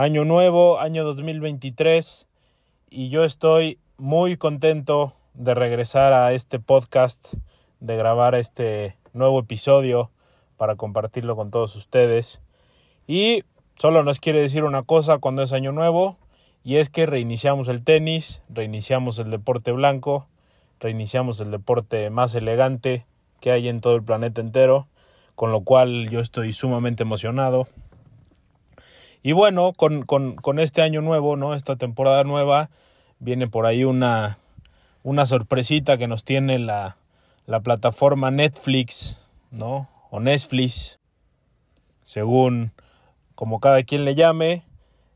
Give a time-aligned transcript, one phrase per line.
[0.00, 2.28] Año nuevo, año 2023,
[2.88, 7.34] y yo estoy muy contento de regresar a este podcast,
[7.80, 10.12] de grabar este nuevo episodio
[10.56, 12.40] para compartirlo con todos ustedes.
[13.08, 13.42] Y
[13.74, 16.16] solo nos quiere decir una cosa cuando es año nuevo,
[16.62, 20.28] y es que reiniciamos el tenis, reiniciamos el deporte blanco,
[20.78, 23.04] reiniciamos el deporte más elegante
[23.40, 24.86] que hay en todo el planeta entero,
[25.34, 27.66] con lo cual yo estoy sumamente emocionado.
[29.28, 31.52] Y bueno, con, con, este año nuevo, ¿no?
[31.52, 32.70] Esta temporada nueva,
[33.18, 34.38] viene por ahí una,
[35.02, 36.96] una sorpresita que nos tiene la,
[37.44, 39.86] la plataforma Netflix, ¿no?
[40.08, 40.98] O Netflix,
[42.04, 42.72] según
[43.34, 44.62] como cada quien le llame.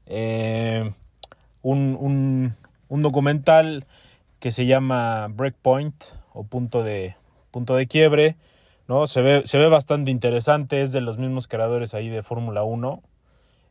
[0.04, 0.92] Eh,
[1.62, 2.54] un, un,
[2.90, 3.86] un, documental
[4.40, 7.16] que se llama Breakpoint o punto de,
[7.50, 8.36] punto de quiebre.
[8.88, 9.06] ¿no?
[9.06, 13.02] Se, ve, se ve bastante interesante, es de los mismos creadores ahí de Fórmula 1.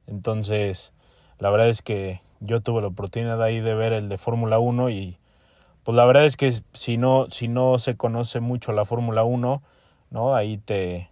[0.08, 0.94] Entonces,
[1.40, 4.90] la verdad es que yo tuve la oportunidad ahí de ver el de Fórmula 1
[4.90, 5.18] y
[5.84, 9.62] pues la verdad es que si no, si no se conoce mucho la Fórmula 1,
[10.12, 10.36] ¿no?
[10.36, 11.10] Ahí te,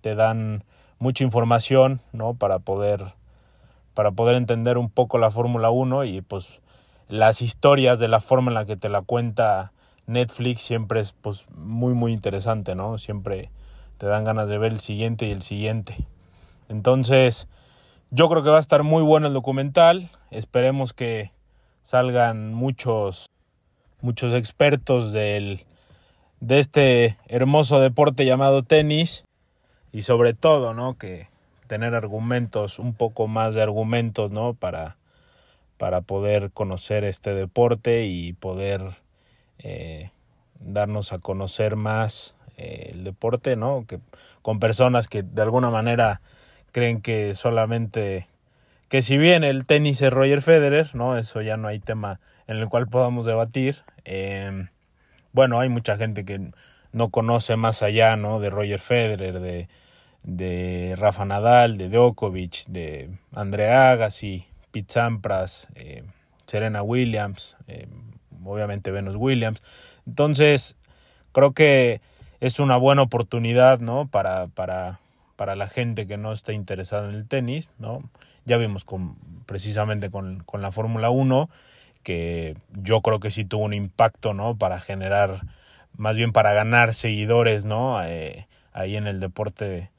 [0.00, 0.64] te dan
[0.98, 2.34] mucha información, ¿no?
[2.34, 3.14] Para poder,
[3.94, 6.60] para poder entender un poco la Fórmula 1 y pues
[7.08, 9.72] las historias de la forma en la que te la cuenta
[10.06, 12.98] Netflix siempre es pues muy muy interesante, ¿no?
[12.98, 13.50] Siempre
[13.98, 15.96] te dan ganas de ver el siguiente y el siguiente.
[16.68, 17.48] Entonces,
[18.14, 20.08] yo creo que va a estar muy bueno el documental.
[20.30, 21.32] Esperemos que
[21.82, 23.26] salgan muchos,
[24.02, 25.66] muchos expertos del,
[26.38, 29.24] de este hermoso deporte llamado tenis.
[29.90, 30.96] Y sobre todo, ¿no?
[30.96, 31.26] Que
[31.66, 34.54] tener argumentos, un poco más de argumentos, ¿no?
[34.54, 34.96] Para,
[35.76, 38.96] para poder conocer este deporte y poder
[39.58, 40.12] eh,
[40.60, 43.86] darnos a conocer más eh, el deporte, ¿no?
[43.88, 43.98] Que,
[44.40, 46.20] con personas que de alguna manera
[46.74, 48.26] creen que solamente
[48.88, 51.16] que si bien el tenis es Roger Federer, ¿no?
[51.16, 53.82] Eso ya no hay tema en el cual podamos debatir.
[54.04, 54.66] Eh,
[55.32, 56.40] bueno, hay mucha gente que
[56.90, 58.40] no conoce más allá, ¿no?
[58.40, 59.68] De Roger Federer, de,
[60.24, 66.02] de Rafa Nadal, de Djokovic, de Andrea Agassi, Pete Sampras, eh,
[66.44, 67.86] Serena Williams, eh,
[68.44, 69.62] obviamente Venus Williams.
[70.08, 70.76] Entonces,
[71.30, 72.00] creo que
[72.40, 74.08] es una buena oportunidad, ¿no?
[74.08, 74.98] Para, para
[75.36, 78.02] para la gente que no está interesada en el tenis, ¿no?
[78.44, 81.48] Ya vimos con, precisamente con, con la Fórmula 1
[82.04, 84.56] que yo creo que sí tuvo un impacto, ¿no?
[84.56, 85.40] Para generar,
[85.96, 88.04] más bien para ganar seguidores, ¿no?
[88.04, 89.90] Eh, ahí en el deporte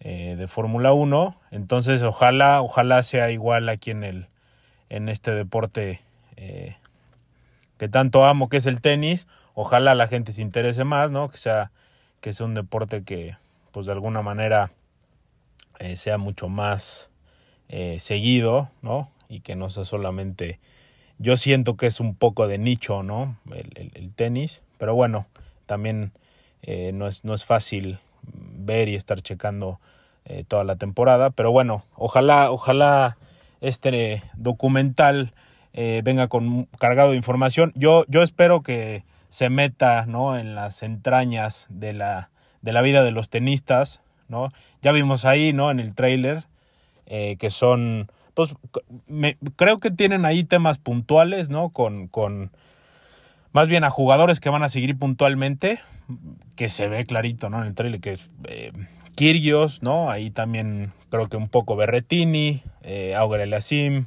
[0.00, 1.36] eh, de Fórmula 1.
[1.52, 4.26] Entonces, ojalá, ojalá sea igual aquí en el,
[4.90, 6.00] en este deporte
[6.36, 6.76] eh,
[7.78, 9.26] que tanto amo, que es el tenis.
[9.54, 11.30] Ojalá la gente se interese más, ¿no?
[11.30, 11.70] Que sea,
[12.20, 13.36] que sea un deporte que,
[13.70, 14.72] pues de alguna manera,
[15.82, 17.10] eh, sea mucho más
[17.68, 19.10] eh, seguido, ¿no?
[19.28, 20.60] Y que no sea solamente...
[21.18, 23.36] Yo siento que es un poco de nicho, ¿no?
[23.52, 25.26] El, tenis, pero bueno,
[25.66, 26.12] también
[26.62, 29.80] eh, no, es, no es fácil ver y estar checando
[30.46, 33.18] toda la temporada, pero bueno, ojalá, ojalá
[33.60, 35.32] este documental
[35.74, 37.72] venga con cargado de información.
[37.74, 40.38] Yo, yo espero que se meta, ¿no?
[40.38, 44.00] En las entrañas de la, de la vida de los tenistas,
[44.32, 44.48] ¿no?
[44.82, 45.70] Ya vimos ahí, ¿no?
[45.70, 46.42] En el trailer,
[47.06, 48.56] eh, que son, pues,
[49.54, 51.68] creo que tienen ahí temas puntuales, ¿no?
[51.68, 52.50] Con, con,
[53.52, 55.80] más bien a jugadores que van a seguir puntualmente,
[56.56, 57.60] que se ve clarito, ¿no?
[57.60, 58.72] En el trailer, que es eh,
[59.14, 60.10] Kirgios, ¿no?
[60.10, 64.06] Ahí también creo que un poco Berretini, eh, Auger Elassim,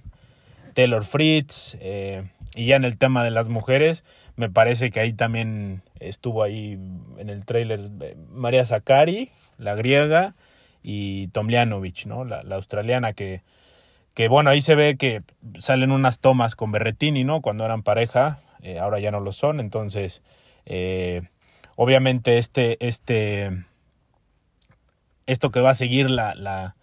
[0.73, 2.23] Taylor Fritz, eh,
[2.55, 4.03] y ya en el tema de las mujeres,
[4.35, 6.73] me parece que ahí también estuvo ahí
[7.17, 10.35] en el trailer eh, María Zakari, la griega,
[10.87, 12.25] y Tomljanovic, ¿no?
[12.25, 13.41] La, la, australiana que,
[14.13, 15.23] que, bueno, ahí se ve que
[15.57, 17.41] salen unas tomas con Berretini, ¿no?
[17.41, 20.21] Cuando eran pareja, eh, ahora ya no lo son, entonces,
[20.67, 21.23] eh,
[21.75, 23.65] obviamente este, este,
[25.25, 26.75] esto que va a seguir la, la,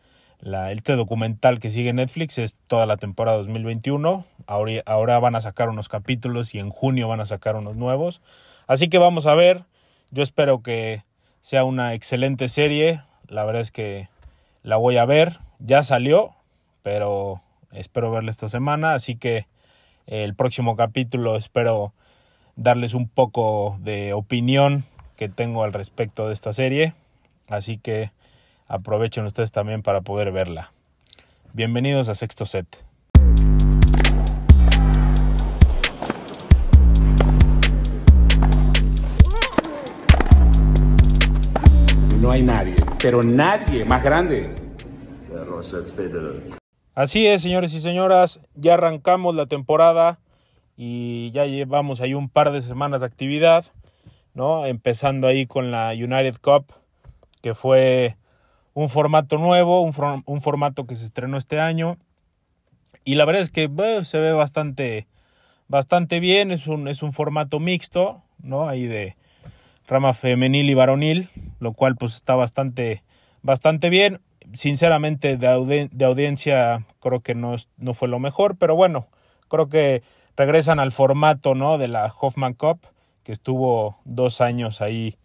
[0.43, 5.41] la, este documental que sigue Netflix es toda la temporada 2021, ahora, ahora van a
[5.41, 8.21] sacar unos capítulos y en junio van a sacar unos nuevos,
[8.67, 9.65] así que vamos a ver,
[10.13, 11.05] yo espero que
[11.43, 13.03] sea una excelente serie.
[13.29, 14.09] La verdad es que
[14.63, 15.39] la voy a ver.
[15.59, 16.35] Ya salió,
[16.83, 18.95] pero espero verla esta semana.
[18.95, 19.47] Así que
[20.07, 21.95] el próximo capítulo espero
[22.57, 24.85] darles un poco de opinión
[25.17, 26.95] que tengo al respecto de esta serie.
[27.49, 28.13] Así que
[28.73, 30.73] aprovechen ustedes también para poder verla.
[31.53, 32.67] Bienvenidos a Sexto Set.
[42.19, 44.55] No hay nadie, pero nadie más grande.
[46.95, 50.19] Así es, señores y señoras, ya arrancamos la temporada
[50.79, 53.67] y ya llevamos ahí un par de semanas de actividad,
[54.33, 54.65] ¿no?
[54.65, 56.73] Empezando ahí con la United Cup,
[57.43, 58.17] que fue
[58.75, 61.99] un formato nuevo, un, un formato que se estrenó este año.
[63.05, 63.69] Y la verdad es que
[64.05, 65.07] se ve bastante,
[65.69, 68.69] bastante bien, es un, es un formato mixto, ¿no?
[68.69, 69.17] Ahí de
[69.87, 71.29] rama femenil y varonil,
[71.59, 73.03] lo cual pues está bastante,
[73.43, 74.21] bastante bien.
[74.55, 79.09] Sinceramente de, de audiencia creo que no, no fue lo mejor, pero bueno,
[79.49, 80.03] creo que
[80.37, 81.79] regresan al formato, ¿no?
[81.79, 82.87] De la Hoffman Cup,
[83.25, 85.17] que estuvo dos años ahí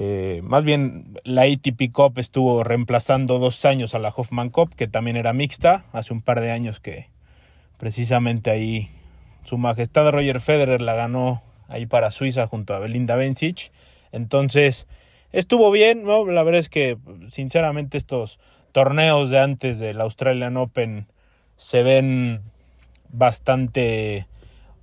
[0.00, 4.86] eh, más bien la ATP Cup estuvo reemplazando dos años a la Hoffman Cup, que
[4.86, 7.08] también era mixta, hace un par de años que
[7.78, 8.90] precisamente ahí
[9.42, 13.72] su majestad Roger Federer la ganó ahí para Suiza junto a Belinda Bencic.
[14.12, 14.86] Entonces,
[15.32, 16.24] estuvo bien, ¿no?
[16.26, 16.96] La verdad es que
[17.28, 18.38] sinceramente estos
[18.70, 21.08] torneos de antes del Australian Open
[21.56, 22.42] se ven
[23.08, 24.28] bastante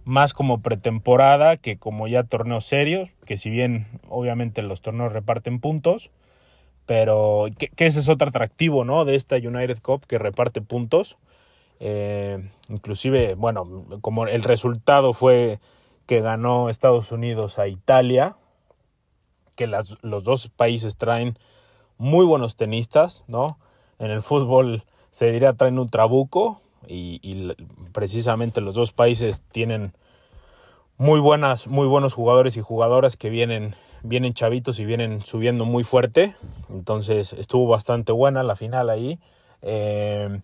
[0.05, 5.59] más como pretemporada que como ya torneos serios, que si bien obviamente los torneos reparten
[5.59, 6.11] puntos,
[6.85, 9.03] pero que, ese es otro atractivo, ¿no?
[9.03, 11.17] De esta United Cup que reparte puntos.
[11.79, 15.59] Eh, inclusive, bueno, como el resultado fue
[16.05, 18.37] que ganó Estados Unidos a Italia,
[19.55, 21.37] que las, los dos países traen
[21.97, 23.57] muy buenos tenistas, ¿no?
[23.97, 27.53] En el fútbol se diría traen un trabuco, y,
[27.91, 29.93] precisamente los dos países tienen
[30.97, 35.83] muy buenas, muy buenos jugadores y jugadoras que vienen, vienen chavitos y vienen subiendo muy
[35.83, 36.35] fuerte.
[36.69, 39.19] Entonces estuvo bastante buena la final ahí.
[39.61, 40.41] Eh,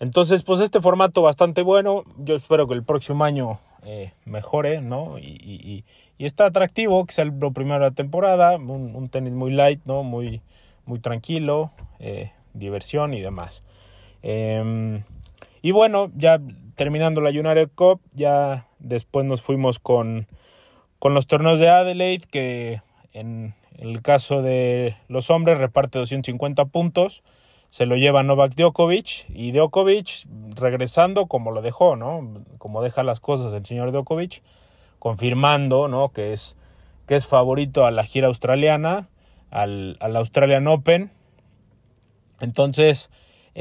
[0.00, 2.04] entonces, pues este formato bastante bueno.
[2.18, 5.18] Yo espero que el próximo año eh, mejore, ¿no?
[5.18, 5.84] Y,
[6.18, 8.56] está atractivo, que sea lo primero de la temporada.
[8.56, 10.02] Un, tenis muy light, ¿no?
[10.02, 10.42] Muy,
[10.84, 13.62] muy tranquilo, eh, diversión y demás.
[15.62, 16.40] Y bueno, ya
[16.74, 20.26] terminando la United Cup, ya después nos fuimos con,
[20.98, 27.22] con los torneos de Adelaide, que en el caso de los hombres reparte 250 puntos,
[27.70, 30.26] se lo lleva Novak Djokovic y Djokovic
[30.56, 32.42] regresando como lo dejó, ¿no?
[32.58, 34.42] Como deja las cosas el señor Djokovic,
[34.98, 36.10] confirmando, ¿no?
[36.10, 36.56] Que es,
[37.06, 39.08] que es favorito a la gira australiana,
[39.50, 41.12] al, al Australian Open.
[42.40, 43.10] Entonces,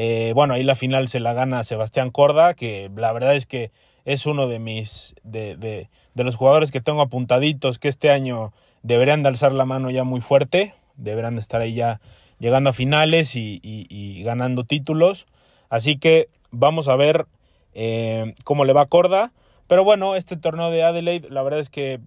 [0.02, 3.74] eh, bueno, ahí la final se la gana Sebastián Corda, que la verdad es que
[4.06, 5.90] es uno de mis, de, de,
[6.24, 10.22] los jugadores que tengo apuntaditos que este año deberían de alzar la mano ya muy
[10.22, 12.00] fuerte, deberán de estar ahí ya
[12.40, 15.28] llegando a finales y, y, ganando títulos.
[15.70, 17.26] Así que vamos a ver
[17.74, 19.34] eh, cómo le va a Corda.
[19.68, 22.00] Pero bueno, este torneo de Adelaide, la verdad es que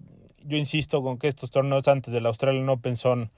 [0.43, 3.29] yo insisto con que estos torneos antes del Australian Open son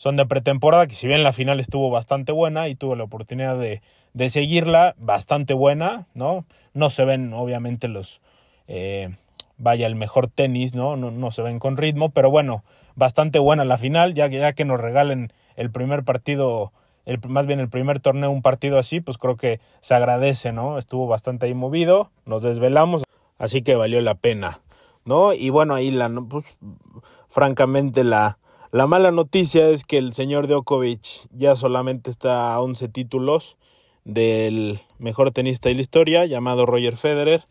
[0.00, 3.58] son de pretemporada, que si bien la final estuvo bastante buena y tuve la oportunidad
[3.58, 3.82] de,
[4.14, 6.46] de seguirla, bastante buena, ¿no?
[6.72, 8.22] No se ven, obviamente, los,
[8.66, 9.14] eh,
[9.58, 10.96] vaya, el mejor tenis, ¿no?
[10.96, 11.10] ¿no?
[11.10, 12.64] No se ven con ritmo, pero bueno,
[12.94, 16.72] bastante buena la final, ya, ya que nos regalen el primer partido,
[17.04, 20.78] el, más bien el primer torneo, un partido así, pues creo que se agradece, ¿no?
[20.78, 23.04] Estuvo bastante ahí movido, nos desvelamos,
[23.36, 24.60] así que valió la pena,
[25.04, 25.34] ¿no?
[25.34, 26.56] Y bueno, ahí la, pues,
[27.28, 28.38] francamente la
[28.72, 33.56] la mala noticia es que el señor Djokovic ya solamente está a 11 títulos
[34.04, 37.46] del mejor tenista de la historia, llamado Roger Federer.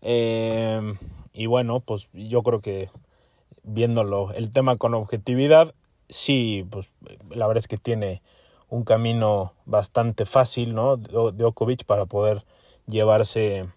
[0.00, 0.96] Em,
[1.32, 2.88] y bueno, pues yo creo que
[3.64, 5.74] viéndolo el tema con objetividad,
[6.08, 6.92] sí, pues
[7.30, 8.22] la verdad es que tiene
[8.68, 10.96] un camino bastante fácil, ¿no?
[10.96, 12.44] Djokovic para poder
[12.86, 13.68] llevarse,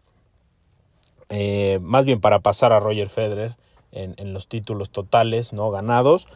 [1.29, 3.55] eh, más bien para pasar a Roger Federer
[3.91, 5.71] en, en los títulos totales, ¿no?
[5.71, 6.27] Ganados.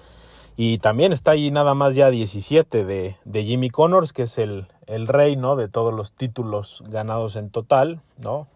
[0.59, 4.67] Y también está ahí nada más ya 17 de, de Jimmy Connors, que es el,
[4.87, 5.55] el rey, ¿no?
[5.55, 8.47] De todos los títulos ganados en total, ¿no?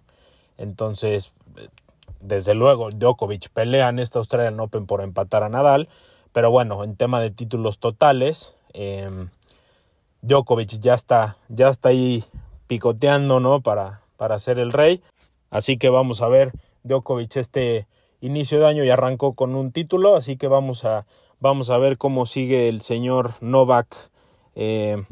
[0.58, 1.32] Entonces,
[2.20, 5.90] desde luego, Djokovic pelea en esta Australian Open por empatar a Nadal.
[6.34, 9.28] Pero bueno, en tema de títulos totales, eh,
[10.24, 12.24] Djokovic ya está, ya está ahí
[12.66, 13.62] picoteando, ¿no?
[13.62, 15.04] Para, para ser el rey.
[15.52, 16.52] Así que vamos a ver,
[16.84, 17.86] Djokovic este
[18.22, 21.06] inicio de año y arrancó con un título, así que vamos a,
[21.42, 24.12] Vamos a ver cómo sigue el señor Novak.
[24.54, 25.04] Eh,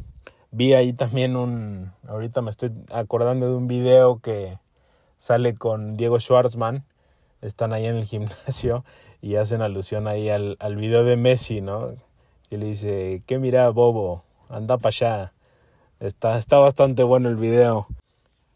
[0.51, 4.59] vi ahí también un, ahorita me estoy acordando de un video que
[5.17, 6.85] sale con Diego Schwartzman.
[7.41, 8.85] Están ahí en el gimnasio
[9.23, 11.95] y hacen alusión ahí al, al video de Messi, ¿no?
[12.47, 14.23] Que le dice, ¿qué mira, bobo?
[14.49, 15.33] Anda para allá.
[15.99, 17.87] Está, está bastante bueno el video.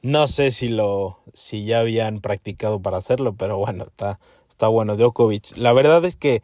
[0.03, 4.95] No sé si lo, si ya habían practicado para hacerlo, pero bueno, está, está bueno.
[4.95, 5.57] Djokovic.
[5.57, 6.43] La verdad es que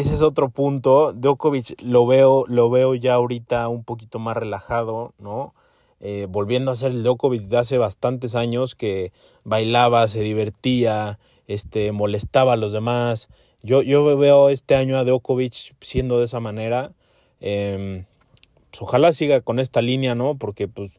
[0.00, 1.12] ese es otro punto.
[1.12, 5.54] Djokovic lo veo, lo veo ya ahorita un poquito más relajado, ¿no?
[6.00, 9.12] eh, volviendo a ser el Djokovic de hace bastantes años que
[9.44, 13.28] bailaba, se divertía, este, molestaba a los demás.
[13.62, 16.92] Yo, yo veo este año a Djokovic siendo de esa manera.
[17.40, 20.36] Pues ojalá siga con esta línea, ¿no?
[20.36, 20.92] Porque, pues,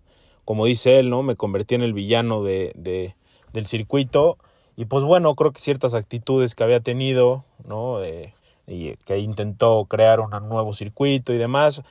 [0.44, 1.24] como dice él, ¿no?
[1.24, 3.16] Me convertí en el villano de, de
[3.54, 4.38] del circuito.
[4.76, 8.02] Y pues bueno, creo que ciertas actitudes que había tenido, ¿no?
[8.04, 8.34] Eh,
[8.70, 11.82] y que intentó crear un nuevo circuito y demás,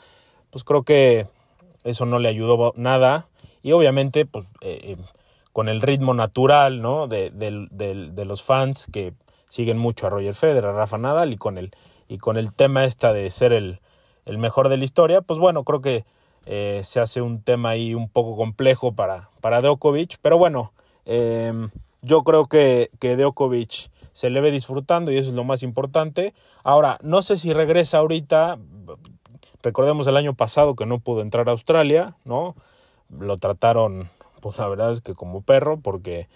[0.51, 1.27] pues creo que
[1.85, 3.27] eso no le ayudó nada.
[3.63, 4.97] Y obviamente, pues eh,
[5.53, 7.09] con el ritmo natural, ¿no?
[7.09, 7.33] De,
[8.25, 9.13] los fans que
[9.49, 11.73] siguen mucho a Roger Federer, a Rafa Nadal y con el,
[12.09, 13.81] y con el tema esta de ser el,
[14.25, 16.05] el mejor de la historia, pues bueno, creo que
[16.47, 20.73] eh, se hace un tema ahí un poco complejo para, para Djokovic, pero bueno,
[21.07, 21.71] em,
[22.03, 26.35] yo creo que, que Djokovic se le ve disfrutando y eso es lo más importante.
[26.65, 28.59] Ahora, no sé si regresa ahorita,
[29.63, 32.57] recordemos el año pasado que no pudo entrar a Australia, ¿no?
[33.17, 34.11] Lo trataron,
[34.41, 36.29] pues la verdad es que como perro, porque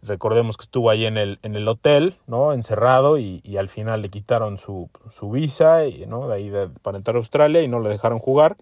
[0.00, 2.52] recordemos que estuvo ahí en el, en el hotel, ¿no?
[2.52, 6.28] Encerrado y, al final le quitaron su, su visa, y, ¿no?
[6.28, 8.58] De ahí para entrar a Australia y no le dejaron jugar.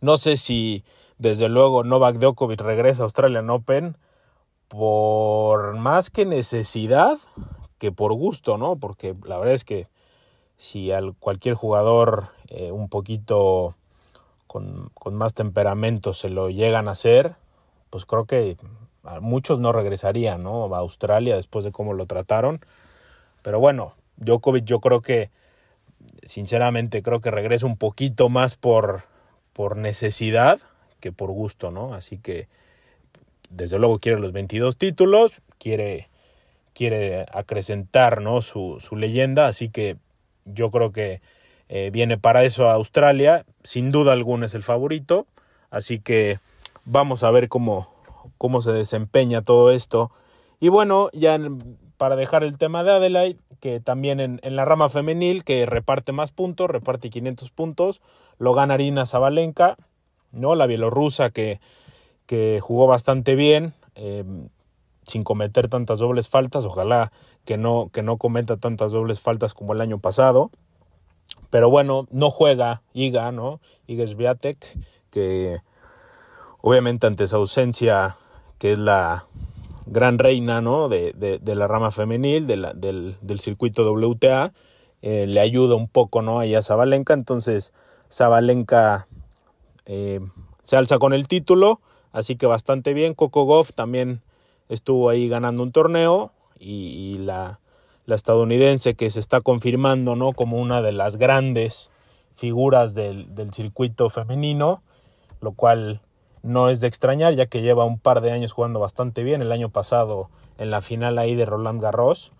[0.00, 0.84] No sé si
[1.16, 3.96] desde luego Novak Djokovic regresa a Australian Open
[4.68, 7.18] por más que necesidad
[7.78, 8.76] que por gusto, ¿no?
[8.76, 9.88] Porque la verdad es que
[10.56, 13.76] si al cualquier jugador eh, un poquito
[14.46, 17.36] con, con, más temperamento se lo llegan a hacer,
[17.90, 18.56] pues creo que
[19.20, 20.74] muchos no regresarían, ¿no?
[20.74, 22.60] A Australia después de cómo lo trataron.
[23.42, 25.30] Pero bueno, Djokovic yo creo que,
[26.24, 29.04] sinceramente, creo que regresa un poquito más por,
[29.52, 30.58] por necesidad
[31.00, 31.94] que por gusto, ¿no?
[31.94, 32.48] Así que,
[33.50, 36.08] desde luego quiere los 22 títulos, quiere,
[36.74, 38.42] quiere acrecentar, ¿no?
[38.42, 39.96] Su, su leyenda, así que
[40.44, 41.20] yo creo que
[41.68, 43.44] eh, viene para eso a Australia.
[43.62, 45.26] Sin duda alguna es el favorito.
[45.70, 46.38] Así que
[46.84, 47.88] vamos a ver cómo,
[48.38, 50.10] cómo se desempeña todo esto.
[50.60, 51.38] Y bueno, ya
[51.96, 56.12] para dejar el tema de Adelaide, que también en, en, la rama femenil, que reparte
[56.12, 58.00] más puntos, reparte 500 puntos,
[58.38, 59.76] lo gana Arina Zabalenka,
[60.30, 60.54] ¿no?
[60.54, 61.58] la bielorrusa que,
[62.26, 64.24] que jugó bastante bien, eh,
[65.04, 67.12] sin cometer tantas dobles faltas, ojalá
[67.44, 70.50] que no, que no cometa tantas dobles faltas como el año pasado.
[71.50, 73.60] Pero bueno, no juega Iga, ¿no?
[73.86, 74.58] Iga Swiatek,
[75.10, 75.60] que
[76.60, 78.16] obviamente ante esa ausencia,
[78.58, 79.26] que es la
[79.86, 80.88] gran reina, ¿no?
[80.88, 84.52] De, de, la rama femenil, del, del, circuito WTA,
[85.02, 86.40] eh, le ayuda un poco, ¿no?
[86.40, 87.14] Ahí a Zabalenka.
[87.14, 87.72] Entonces,
[88.10, 89.06] Zabalenka
[89.86, 90.20] eh,
[90.64, 91.80] se alza con el título,
[92.16, 93.12] así que bastante bien.
[93.12, 94.22] Coco Goff también
[94.70, 97.60] estuvo ahí ganando un torneo y, la,
[98.06, 100.32] la, estadounidense que se está confirmando ¿no?
[100.32, 101.90] como una de las grandes
[102.34, 104.82] figuras del, del circuito femenino,
[105.42, 106.00] lo cual
[106.42, 109.52] no es de extrañar ya que lleva un par de años jugando bastante bien, el
[109.52, 112.32] año pasado en la final ahí de Roland Garros,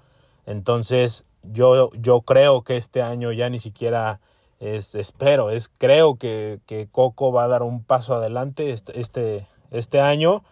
[0.47, 4.21] entonces yo, yo creo que este año ya ni siquiera
[4.59, 9.47] es, espero, es creo que, que Coco va a dar un paso adelante este, este,
[9.71, 10.43] este año,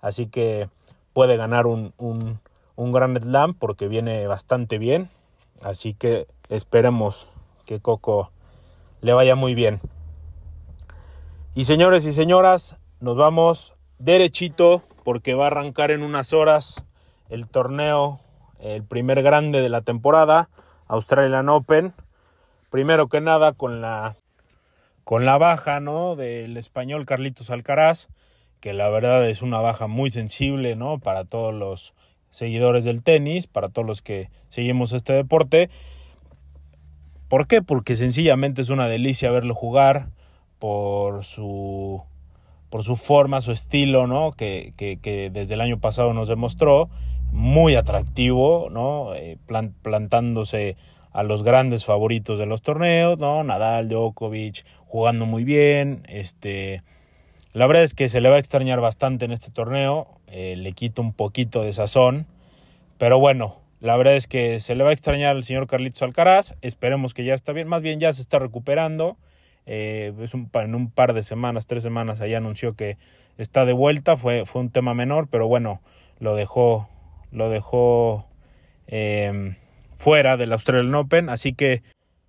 [0.00, 0.68] así que
[1.12, 2.40] puede ganar un, un,
[2.76, 5.08] un Grand Slam porque viene bastante bien.
[5.62, 7.26] Así que esperemos
[7.64, 8.30] que Coco
[9.00, 9.80] le vaya muy bien.
[11.54, 16.84] Y señores y señoras, nos vamos derechito porque va a arrancar en unas horas
[17.30, 18.20] el torneo,
[18.60, 20.50] el primer grande de la temporada,
[20.86, 21.94] Australian Open.
[22.70, 24.16] Primero que nada con la
[25.04, 26.16] con la baja, ¿no?
[26.16, 28.08] del español Carlitos Alcaraz,
[28.60, 30.98] que la verdad es una baja muy sensible, ¿no?
[30.98, 31.94] Para todos los
[32.30, 35.70] seguidores del tenis, para todos los que seguimos este deporte.
[37.28, 37.62] ¿Por qué?
[37.62, 40.08] Porque sencillamente es una delicia verlo jugar
[40.58, 42.02] por su
[42.70, 44.32] por su forma, su estilo, ¿no?
[44.32, 46.88] Que, que, desde el año pasado nos demostró
[47.32, 49.14] muy atractivo, ¿no?
[49.14, 49.38] Eh,
[49.82, 50.76] plantándose
[51.12, 53.44] a los grandes favoritos de los torneos, ¿no?
[53.44, 56.82] Nadal, Djokovic, jugando muy bien, este,
[57.56, 60.72] la verdad es que se le va a extrañar bastante en este torneo, eh, le
[60.72, 62.26] quita un poquito de sazón,
[62.98, 66.54] pero bueno, la verdad es que se le va a extrañar al señor Carlitos Alcaraz,
[66.60, 69.16] esperemos que ya está bien, más bien ya se está recuperando,
[69.64, 70.12] eh,
[70.52, 72.98] en un par de semanas, tres semanas, ahí anunció que
[73.38, 75.80] está de vuelta, fue, fue un tema menor, pero bueno,
[76.18, 76.90] lo dejó,
[77.30, 78.26] lo dejó
[78.86, 79.56] eh,
[79.94, 81.82] fuera del Australian Open, así que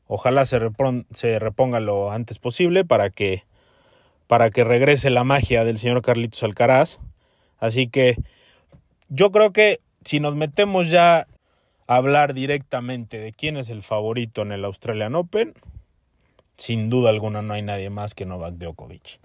[0.06, 0.58] ojalá se
[1.38, 3.44] reponga lo antes posible para que
[4.28, 7.00] para que regrese la magia del señor Carlitos Alcaraz.
[7.60, 8.18] Así que
[9.10, 11.28] yo creo que si nos metemos ya
[11.88, 15.54] a hablar directamente de quién es el favorito en el Australian Open,
[16.58, 19.20] sin duda alguna no hay nadie más que Novak Djokovic.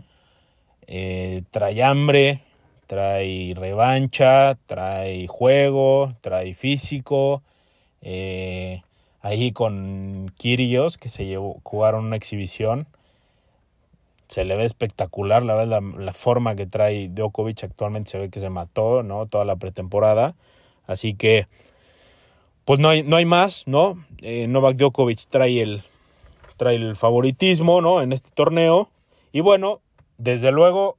[0.87, 2.43] eh, trae hambre,
[2.87, 7.43] trae revancha, trae juego, trae físico.
[8.03, 8.83] Eh,
[9.23, 12.87] ahí con Kirios, que se llevó, jugaron una exhibición.
[14.33, 18.41] Se le ve espectacular, la verdad, la, forma que trae Djokovic actualmente se ve que
[18.41, 19.27] se mató, ¿no?
[19.27, 20.37] Toda la pretemporada.
[20.87, 21.49] Así que,
[22.65, 24.03] pues no hay, no hay más, ¿no?
[24.23, 25.83] Eh, Novak Djokovic trae el,
[26.57, 28.01] trae el favoritismo, ¿no?
[28.01, 28.89] En este torneo.
[29.33, 29.83] Y bueno,
[30.17, 30.97] desde luego,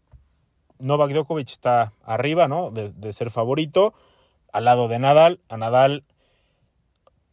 [0.77, 2.69] Novak Djokovic está arriba, ¿no?
[2.69, 3.95] De, ser favorito,
[4.51, 5.39] al lado de Nadal.
[5.49, 6.03] A Nadal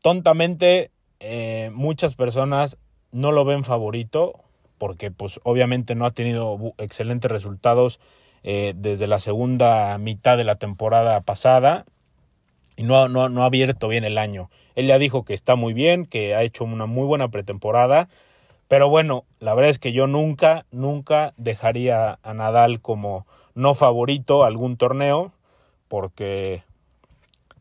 [0.00, 2.78] tontamente eh, muchas personas
[3.12, 4.44] no lo ven favorito
[4.80, 8.00] porque pues obviamente no ha tenido excelentes resultados
[8.42, 11.84] eh, desde la segunda mitad de la temporada pasada
[12.78, 14.48] y no, no, ha abierto bien el año.
[14.76, 18.08] Él ya dijo que está muy bien, que ha hecho una muy buena pretemporada,
[18.68, 24.44] pero bueno, la verdad es que yo nunca, nunca dejaría a Nadal como no favorito
[24.44, 25.30] a algún torneo
[25.88, 26.62] porque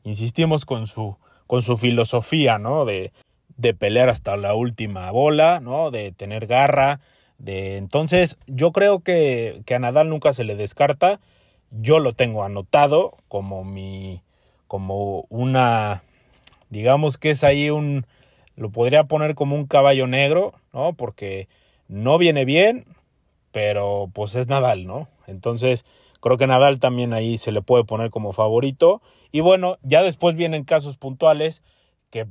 [0.06, 2.86] insistimos con su con su filosofía, ¿no?
[2.86, 3.12] De,
[3.60, 5.92] de pelear hasta la última bola, ¿no?
[5.92, 7.02] De tener garra,
[7.38, 11.20] de entonces yo creo que, que, a Nadal nunca se le descarta.
[11.72, 14.22] Yo lo tengo anotado como mi
[14.68, 16.04] como una
[16.70, 18.06] digamos que es ahí un
[18.56, 20.94] lo podría poner como un caballo negro, ¿no?
[20.94, 21.48] Porque
[21.88, 22.86] no viene bien,
[23.52, 25.08] pero pues es Nadal, ¿no?
[25.28, 25.86] Entonces,
[26.20, 29.02] Creo que Nadal también ahí se le puede poner como favorito.
[29.32, 31.62] Y bueno, ya después vienen casos puntuales
[32.10, 32.28] que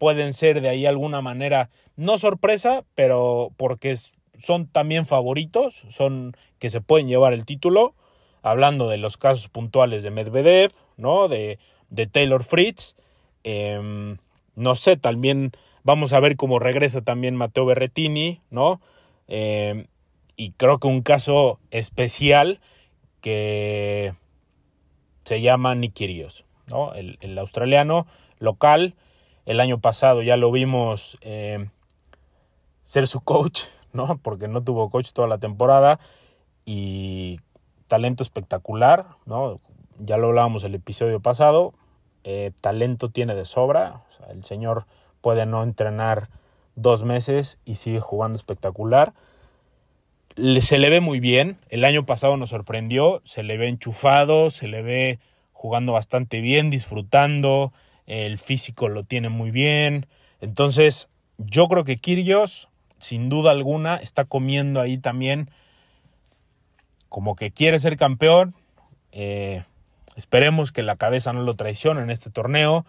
[0.00, 3.94] pueden ser de ahí alguna manera, no sorpresa, pero porque
[4.38, 7.94] son también favoritos, son que se pueden llevar el título.
[8.42, 11.28] Hablando de los casos puntuales de Medvedev, ¿no?
[11.28, 11.58] De,
[11.90, 12.96] de Taylor Fritz.
[13.44, 14.16] Em,
[14.54, 15.52] no sé, también
[15.84, 18.80] vamos a ver cómo regresa también Mateo Berretini, ¿no?
[19.28, 19.86] Em,
[20.36, 22.60] y creo que un caso especial
[23.20, 24.14] que
[25.24, 26.94] se llama Nikirios, ¿no?
[26.94, 28.06] El, australiano
[28.38, 28.94] local.
[29.46, 31.68] El año pasado ya lo vimos eh,
[32.82, 34.18] ser su coach, ¿no?
[34.18, 36.00] Porque no tuvo coach toda la temporada.
[36.64, 37.40] Y
[37.88, 39.60] talento espectacular, ¿no?
[39.98, 41.74] Ya lo hablábamos el episodio pasado.
[42.24, 44.02] Eh, talento tiene de sobra.
[44.30, 44.86] el señor
[45.20, 46.28] puede no entrenar
[46.76, 49.12] dos meses y sigue jugando espectacular
[50.60, 51.58] se le ve muy bien.
[51.68, 53.20] El año pasado nos sorprendió.
[53.24, 55.18] Se le ve enchufado, se le ve
[55.52, 57.72] jugando bastante bien, disfrutando.
[58.10, 60.08] El físico lo tiene muy bien.
[60.40, 62.68] Entonces, yo creo que Kirios,
[62.98, 65.48] sin duda alguna, está comiendo ahí también
[67.08, 68.56] como que quiere ser campeón.
[69.12, 69.62] Eh,
[70.16, 72.84] esperemos que la cabeza no lo traicione en este torneo.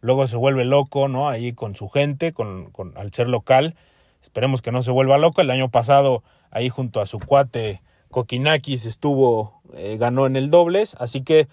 [0.00, 1.28] Luego se vuelve loco, ¿no?
[1.28, 3.74] Ahí con su gente, con, con, al ser local.
[4.22, 5.42] Esperemos que no se vuelva loco.
[5.42, 10.96] El año pasado, ahí junto a su cuate Kokinakis, estuvo, eh, ganó en el dobles.
[10.98, 11.46] Así que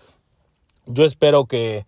[0.86, 1.86] yo espero que,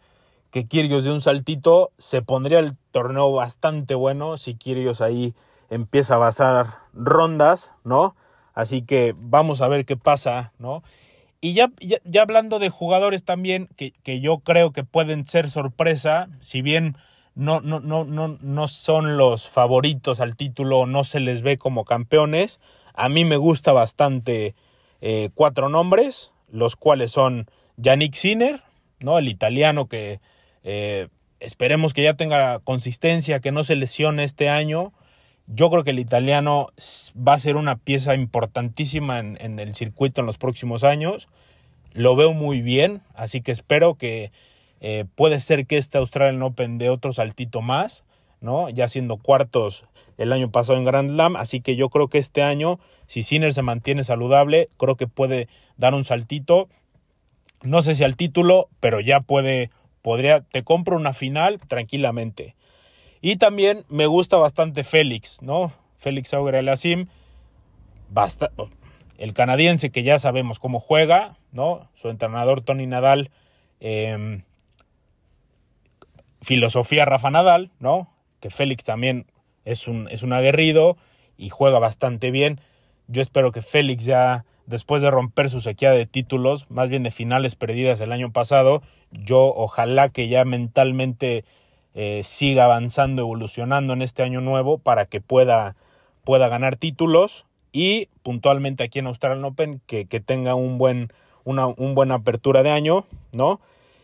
[0.51, 4.37] que Kyrgios de un saltito se pondría el torneo bastante bueno.
[4.37, 5.33] Si Kyrgios ahí
[5.69, 8.15] empieza a basar rondas, ¿no?
[8.53, 10.83] Así que vamos a ver qué pasa, ¿no?
[11.39, 16.27] Y ya, ya, hablando de jugadores también que, que, yo creo que pueden ser sorpresa,
[16.39, 16.97] si bien
[17.33, 21.85] no, no, no, no, no son los favoritos al título, no se les ve como
[21.85, 22.59] campeones.
[22.93, 24.53] A mí me gusta bastante
[24.99, 28.61] eh, cuatro nombres, los cuales son Yannick Sinner,
[28.99, 29.17] ¿no?
[29.17, 30.19] el italiano que
[30.63, 31.07] eh,
[31.39, 34.93] esperemos que ya tenga consistencia, que no se lesione este año.
[35.47, 36.69] Yo creo que el italiano
[37.15, 41.27] va a ser una pieza importantísima en, el circuito en los próximos años.
[41.93, 44.31] Lo veo muy bien, así que espero que
[44.79, 48.05] eh, puede ser que este Australian Open de otro saltito más,
[48.39, 48.69] ¿no?
[48.69, 49.83] Ya siendo cuartos
[50.17, 53.53] el año pasado en Grand Slam, así que yo creo que este año, si Sinner
[53.53, 55.47] se mantiene saludable, creo que puede
[55.77, 56.69] dar un saltito.
[57.63, 59.69] No sé si al título, pero ya puede,
[60.01, 62.55] podría, te compro una final tranquilamente.
[63.21, 65.71] Y también me gusta bastante Félix, ¿no?
[65.97, 67.07] Félix Auger Alassim,
[68.09, 68.51] basta,
[69.17, 71.89] el canadiense que ya sabemos cómo juega, ¿no?
[71.93, 73.29] Su entrenador Tony Nadal
[73.79, 74.41] eh,
[76.41, 78.09] filosofía Rafa Nadal, ¿no?
[78.39, 79.25] Que Félix también
[79.65, 80.97] es un, es un aguerrido
[81.37, 82.59] y juega bastante bien.
[83.07, 87.11] Yo espero que Félix ya, después de romper su sequía de títulos, más bien de
[87.11, 88.81] finales perdidas el año pasado,
[89.11, 91.43] yo ojalá que ya mentalmente
[91.93, 95.75] eh, siga avanzando, evolucionando en este año nuevo para que pueda,
[96.23, 101.11] pueda ganar títulos y puntualmente aquí en Australian Open que, que tenga un buen,
[101.43, 103.59] una un buena apertura de año, ¿no?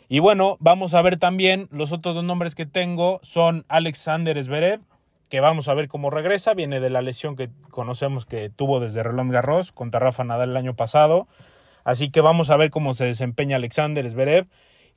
[0.10, 4.82] Y bueno, vamos a ver también los otros dos nombres que tengo son Alexander Zverev,
[5.30, 9.04] que vamos a ver cómo regresa, viene de la lesión que conocemos que tuvo desde
[9.04, 11.28] Roland Garros contra Rafa Nadal el año pasado.
[11.84, 14.48] Así que vamos a ver cómo se desempeña Alexander Zverev.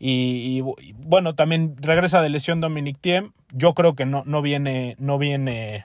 [0.02, 0.62] Y,
[0.96, 3.32] bueno, también regresa de lesión Dominic Thiem.
[3.52, 5.84] Yo creo que no, no viene, no viene,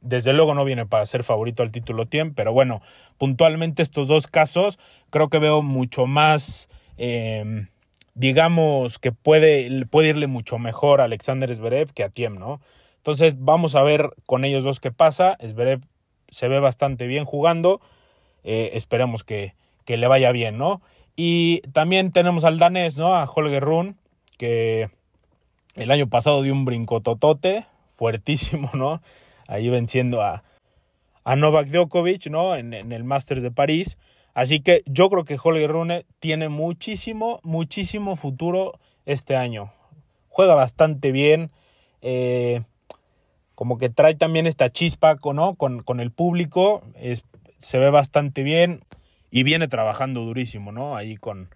[0.00, 2.80] desde luego no viene para ser favorito al título Thiem, pero bueno,
[3.18, 4.78] puntualmente estos dos casos
[5.10, 7.66] creo que veo mucho más, em,
[8.14, 12.60] digamos que puede, puede irle mucho mejor a Alexander Zverev que a Thiem, ¿no?
[13.06, 15.38] Entonces vamos a ver con ellos dos qué pasa.
[15.40, 15.80] Zverev
[16.26, 17.80] se ve bastante bien jugando.
[18.42, 19.54] Eh, esperemos que,
[19.86, 20.82] le vaya bien, ¿no?
[21.14, 23.14] Y también tenemos al danés, ¿no?
[23.14, 23.96] A Holger Run,
[24.38, 24.90] que
[25.76, 27.64] el año pasado dio un brinco totote,
[27.96, 29.00] fuertísimo, ¿no?
[29.46, 30.42] Ahí venciendo a,
[31.24, 32.56] Novak Djokovic, ¿no?
[32.56, 33.98] En, el Masters de París.
[34.34, 39.72] Así que yo creo que Holger Rune tiene muchísimo, muchísimo futuro este año.
[40.26, 41.52] Juega bastante bien.
[42.02, 42.64] Eh,
[43.56, 45.54] como que trae también esta chispa ¿no?
[45.54, 46.82] con, con el público.
[46.94, 47.24] Es,
[47.56, 48.84] se ve bastante bien
[49.30, 50.94] y viene trabajando durísimo, ¿no?
[50.94, 51.48] Ahí con,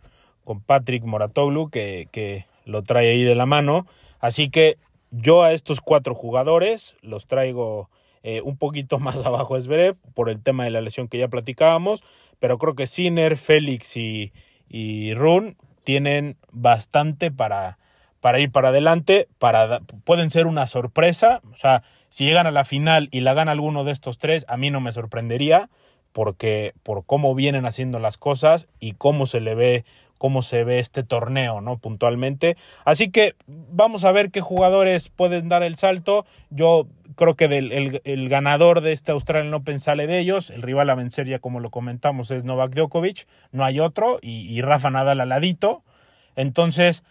[0.42, 3.86] con Patrick Moratoglu, que, que lo trae ahí de la mano.
[4.18, 4.78] Así que
[5.10, 7.90] yo a estos cuatro jugadores los traigo
[8.22, 11.28] eh, un poquito más abajo de Zverev por el tema de la lesión que ya
[11.28, 12.02] platicábamos,
[12.38, 14.32] pero creo que Sinner, Félix y,
[14.70, 17.78] y Run tienen bastante para,
[18.20, 22.64] para ir para adelante, para, pueden ser una sorpresa, o sea, si llegan a la
[22.64, 25.70] final y la gana alguno de estos tres, a mí no me sorprendería,
[26.12, 29.84] porque por cómo vienen haciendo las cosas y cómo se le ve
[30.20, 31.78] cómo se ve este torneo, ¿no?
[31.78, 32.58] Puntualmente.
[32.84, 36.26] Así que vamos a ver qué jugadores pueden dar el salto.
[36.50, 40.50] Yo creo que el, ganador de este Australian Open sale de ellos.
[40.50, 43.26] El rival a vencer, ya como lo comentamos, es Novak Djokovic.
[43.50, 44.18] No hay otro.
[44.20, 45.84] Y, Rafa Nadal al ladito.
[46.36, 47.02] Entonces,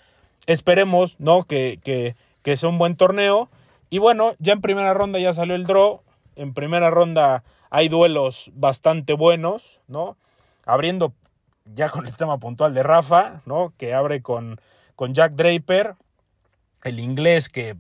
[0.46, 1.44] esperemos, ¿no?
[1.44, 3.50] Que, que, que sea un buen torneo.
[3.90, 6.02] Y bueno, ya en primera ronda ya salió el draw.
[6.36, 10.18] En primera ronda hay duelos bastante buenos, ¿no?
[10.66, 11.14] Abriendo
[11.66, 13.74] ya con el tema puntual de Rafa, ¿no?
[13.78, 14.60] Que abre con,
[14.96, 15.96] con Jack Draper,
[16.84, 17.76] el inglés que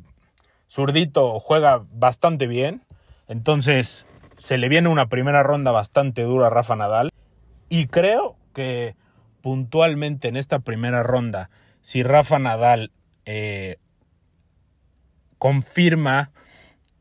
[0.70, 2.84] zurdito juega bastante bien.
[3.28, 7.12] Entonces se le viene una primera ronda bastante dura a Rafa Nadal.
[7.70, 8.96] Y creo que
[9.42, 11.50] puntualmente en esta primera ronda,
[11.90, 12.92] si Rafa Nadal
[13.26, 13.80] eh,
[15.40, 16.30] confirma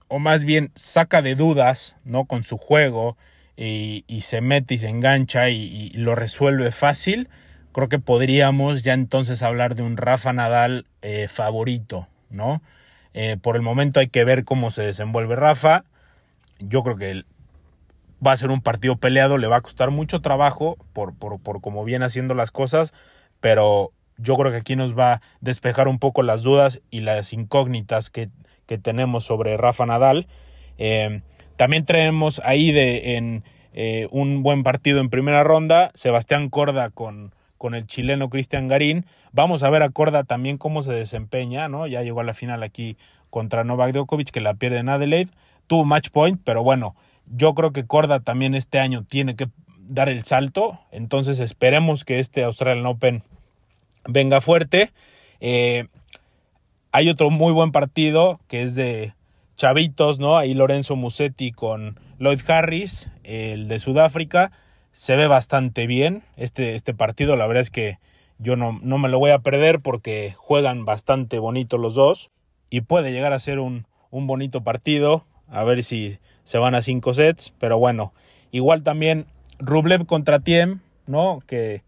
[0.08, 2.24] o más bien saca de dudas, ¿no?
[2.24, 3.18] Con su juego
[3.54, 7.28] y, se mete y se engancha y, lo resuelve fácil,
[7.72, 12.62] creo que podríamos ya entonces hablar de un Rafa Nadal eh, favorito, ¿no?
[13.12, 15.84] Eh, por el momento hay que ver cómo se desenvuelve Rafa.
[16.60, 17.24] Yo creo que
[18.26, 21.60] va a ser un partido peleado, le va a costar mucho trabajo por, por, por
[21.60, 22.94] cómo viene haciendo las cosas,
[23.40, 27.32] pero yo creo que aquí nos va a despejar un poco las dudas y las
[27.32, 28.28] incógnitas que
[28.68, 30.28] que tenemos sobre Rafa Nadal.
[30.76, 31.22] Eh,
[31.56, 37.34] también tenemos ahí de, en eh, un buen partido en primera ronda, Sebastián Corda con,
[37.56, 39.06] con el chileno Cristian Garín.
[39.32, 41.88] Vamos a ver a Corda también cómo se desempeña, ¿no?
[41.88, 42.96] Ya llegó a la final aquí
[43.30, 45.32] contra Novak Djokovic, que la pierde en Adelaide.
[45.66, 46.94] Tuvo match point, pero bueno,
[47.26, 50.78] yo creo que Corda también este año tiene que dar el salto.
[50.92, 53.22] Entonces esperemos que este Australian Open
[54.08, 54.90] venga fuerte.
[55.38, 55.86] Eh,
[56.90, 59.14] hay otro muy buen partido que es de
[59.54, 60.36] chavitos, ¿no?
[60.36, 64.50] Ahí Lorenzo Musetti con Lloyd Harris, el de Sudáfrica.
[64.90, 67.36] Se ve bastante bien este, este partido.
[67.36, 67.98] La verdad es que
[68.38, 72.30] yo no, no me lo voy a perder porque juegan bastante bonito los dos.
[72.70, 75.24] Y puede llegar a ser un, un bonito partido.
[75.48, 77.52] A ver si se van a cinco sets.
[77.58, 78.12] Pero bueno,
[78.50, 79.26] igual también
[79.58, 81.40] Rublev contra Tiem, ¿no?
[81.46, 81.82] Que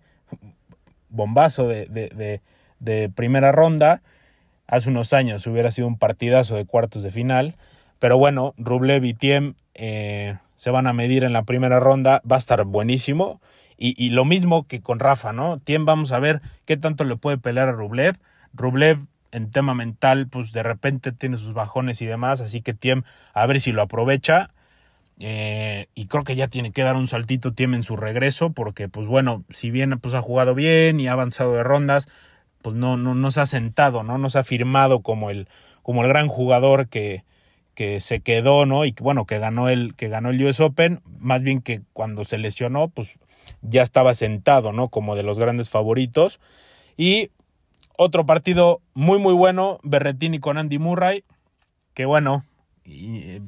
[1.10, 2.40] bombazo de, de,
[2.78, 4.02] de primera ronda
[4.70, 7.56] hace unos años hubiera sido un partidazo de cuartos de final.
[7.98, 12.22] Pero bueno, Rublev y Tiem eh, se van a medir en la primera ronda.
[12.30, 13.40] Va a estar buenísimo.
[13.82, 15.58] Y, lo mismo que con Rafa, ¿no?
[15.58, 18.18] Tiem vamos a ver qué tanto le puede pelear a Rublev.
[18.52, 22.42] Rublev en tema mental, pues de repente tiene sus bajones y demás.
[22.42, 24.50] Así que Tiem a ver si lo aprovecha.
[25.20, 28.50] Eh, y creo que ya tiene que dar un saltito Tiem en su regreso.
[28.50, 32.08] Porque, pues bueno, si bien pues, ha jugado bien y ha avanzado de rondas,
[32.62, 34.18] pues no, no, no se ha sentado, ¿no?
[34.18, 35.48] No se ha firmado como el,
[35.82, 37.24] como el gran jugador que,
[37.74, 38.84] que se quedó, ¿no?
[38.84, 42.38] Y bueno, que ganó el, que ganó el US Open, más bien que cuando se
[42.38, 43.18] lesionó, pues
[43.62, 44.88] ya estaba sentado, ¿no?
[44.88, 46.40] Como de los grandes favoritos.
[46.96, 47.30] Y
[47.96, 51.24] otro partido muy, muy bueno, Berretini con Andy Murray,
[51.94, 52.44] que bueno,
[52.84, 53.40] eh,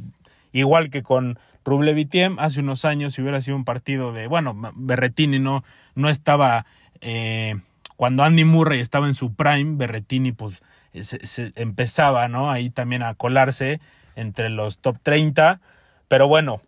[0.53, 5.39] igual que con Ruble hace unos años si hubiera sido un partido de, bueno, Berretini
[5.39, 6.67] no, no estaba...
[7.01, 7.57] Eh,
[7.97, 10.63] cuando Andy Murray estaba en su prime, Berretini pues
[11.01, 12.51] se, empezaba, ¿no?
[12.51, 13.81] Ahí también a colarse,
[14.17, 15.61] entre los top 30.
[16.09, 16.63] Pero bueno,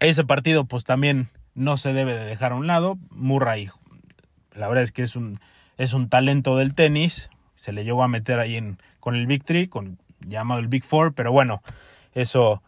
[0.00, 2.98] ese partido pues también no se debe de dejar a un lado.
[3.10, 3.70] Murray,
[4.52, 5.38] la verdad es que es un,
[5.78, 7.30] es un talento del tenis.
[7.54, 11.14] Se le llegó a meter ahí en, con el Big con, llamado el Big Four,
[11.14, 11.62] pero bueno,
[12.12, 12.62] eso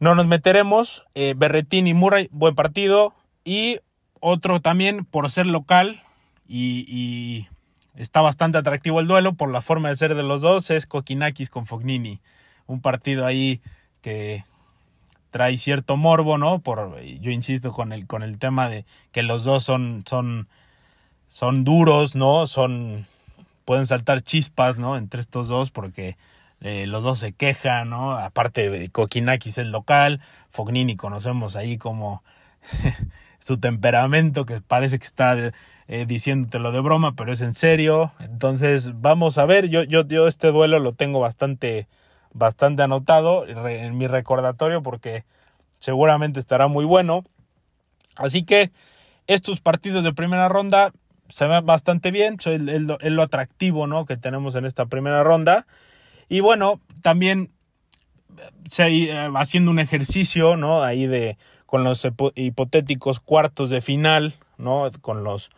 [0.00, 1.04] no nos meteremos.
[1.14, 3.14] Eh, Berretini y Murray, buen partido.
[3.44, 3.78] Y
[4.18, 6.02] otro también por ser local
[6.48, 7.46] y,
[7.94, 11.50] está bastante atractivo el duelo por la forma de ser de los dos, es Kokinakis
[11.50, 12.20] con Fognini.
[12.66, 13.60] Un partido ahí
[14.00, 14.44] que
[15.30, 16.60] trae cierto morbo, ¿no?
[16.60, 20.48] Por, yo insisto con el, con el tema de que los dos son, son,
[21.28, 22.46] son duros, ¿no?
[22.46, 23.06] Son,
[23.64, 24.96] pueden saltar chispas, ¿no?
[24.96, 26.16] Entre estos dos porque
[26.60, 28.12] eh, los dos se quejan, ¿no?
[28.12, 30.20] Aparte, Kokinakis es local,
[30.50, 32.22] Fognini conocemos ahí como
[33.38, 35.52] su temperamento, que parece que está
[35.88, 38.12] eh, diciéndotelo de broma, pero es en serio.
[38.20, 41.88] Entonces, vamos a ver, yo, yo, yo este duelo lo tengo bastante,
[42.32, 45.24] bastante anotado en mi recordatorio porque
[45.78, 47.24] seguramente estará muy bueno.
[48.16, 48.70] Así que
[49.26, 50.92] estos partidos de primera ronda
[51.30, 54.04] se ven bastante bien, es, lo atractivo ¿no?
[54.04, 55.66] que tenemos en esta primera ronda.
[56.30, 57.50] Y bueno, también
[58.78, 60.82] eh, haciendo un ejercicio, ¿no?
[60.82, 64.90] Ahí de con los hipotéticos cuartos de final, ¿no?
[65.02, 65.50] Con los,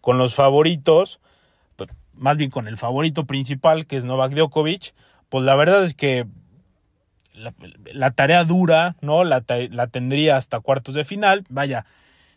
[0.00, 1.20] con los favoritos,
[2.14, 4.94] más bien con el favorito principal, que es Novak Djokovic,
[5.28, 6.26] pues la verdad es que
[7.32, 9.24] la, tarea dura, ¿no?
[9.24, 11.86] La, la, tendría hasta cuartos de final, vaya,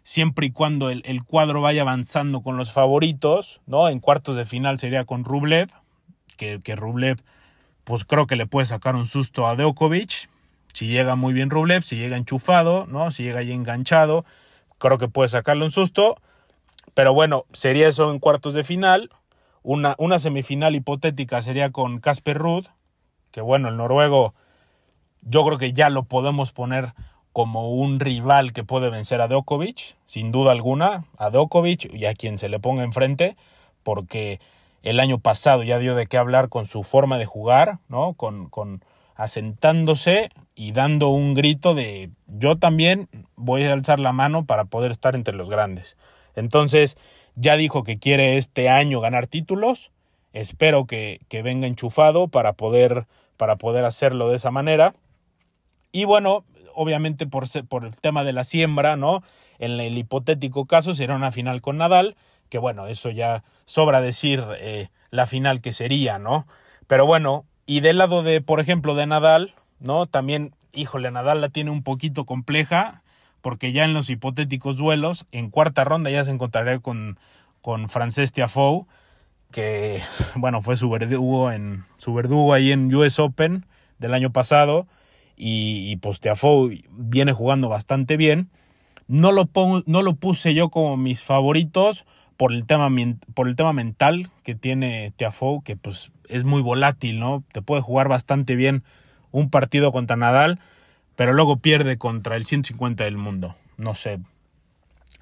[0.03, 3.87] siempre y cuando el, cuadro vaya avanzando con los favoritos, ¿no?
[3.89, 5.69] En cuartos de final sería con Rublev,
[6.37, 7.17] que Rublev,
[7.83, 10.29] pues creo que le puede sacar un susto a Djokovic,
[10.73, 13.11] si llega muy bien Rublev, si llega enchufado, ¿no?
[13.11, 14.25] Si llega ahí enganchado,
[14.79, 16.17] creo que puede sacarle un susto.
[16.95, 19.11] Pero bueno, sería eso en cuartos de final.
[19.61, 22.65] Una, una semifinal hipotética sería con Casper Ruud,
[23.31, 24.33] que bueno, el noruego
[25.21, 26.93] yo creo que ya lo podemos poner
[27.31, 32.13] como un rival que puede vencer a Djokovic, sin duda alguna, a Djokovic y a
[32.13, 33.37] quien se le ponga enfrente,
[33.83, 34.39] porque
[34.83, 38.13] el año pasado ya dio de qué hablar con su forma de jugar, ¿no?
[38.13, 38.83] Con, con
[39.15, 44.91] asentándose y dando un grito de yo también voy a alzar la mano para poder
[44.91, 45.97] estar entre los grandes.
[46.35, 46.97] Entonces,
[47.35, 49.91] ya dijo que quiere este año ganar títulos.
[50.33, 53.05] Espero que, que venga enchufado para poder,
[53.37, 54.95] para poder hacerlo de esa manera.
[55.91, 56.43] Y bueno,
[56.73, 59.23] obviamente por, por el tema de la siembra, ¿no?
[59.59, 62.15] En el hipotético caso será una final con Nadal,
[62.53, 66.45] que bueno, eso ya sobra decir eh, la final que sería, ¿no?
[66.85, 70.05] Pero bueno, y del lado de, por ejemplo, de Nadal, ¿no?
[70.05, 73.01] También, híjole, Nadal la tiene un poquito compleja,
[73.41, 77.17] porque ya en los hipotéticos duelos, en cuarta ronda ya se encontraría con,
[77.61, 78.85] con Frances Tiafoe,
[79.49, 79.99] que,
[80.35, 83.65] bueno, fue su verdugo, en, su verdugo ahí en US Open
[83.97, 84.85] del año pasado,
[85.35, 88.51] y, y pues Tiafoe viene jugando bastante bien.
[89.07, 92.05] No lo, pongo, no lo puse yo como mis favoritos
[92.37, 92.89] por el tema,
[93.33, 97.43] por el tema mental que tiene Tiafoe, que pues es muy volátil, ¿no?
[97.51, 98.83] Te puede jugar bastante bien
[99.31, 100.59] un partido contra Nadal,
[101.15, 103.55] pero luego pierde contra el 150 del mundo.
[103.77, 104.19] No sé.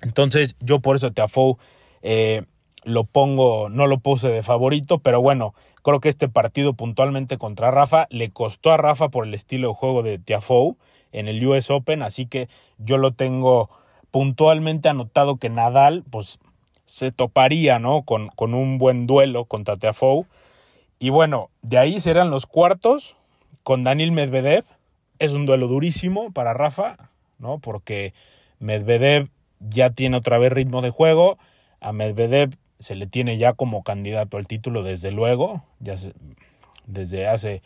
[0.02, 1.56] Entonces, yo por eso Tiafoe
[2.02, 2.44] eh,
[2.84, 7.72] lo pongo, no lo puse de favorito, pero bueno, creo que este partido puntualmente contra
[7.72, 10.76] Rafa le costó a Rafa por el estilo de juego de Tiafoe
[11.12, 12.48] en el US Open, así que
[12.78, 13.70] yo lo tengo
[14.12, 16.40] puntualmente anotado que Nadal, pues
[16.92, 18.02] se toparía, ¿no?
[18.02, 20.26] Con, con un buen duelo contra Tiafoe.
[21.00, 23.16] Y bueno, de ahí serán los cuartos
[23.64, 24.66] con Daniel Medvedev.
[25.18, 26.98] Es un duelo durísimo para Rafa,
[27.40, 27.60] ¿no?
[27.60, 28.14] Porque
[28.60, 29.30] Medvedev
[29.62, 31.38] ya tiene otra vez ritmo de juego.
[31.80, 35.96] A Medvedev se le tiene ya como candidato al título desde luego, ya
[36.88, 37.62] desde hace,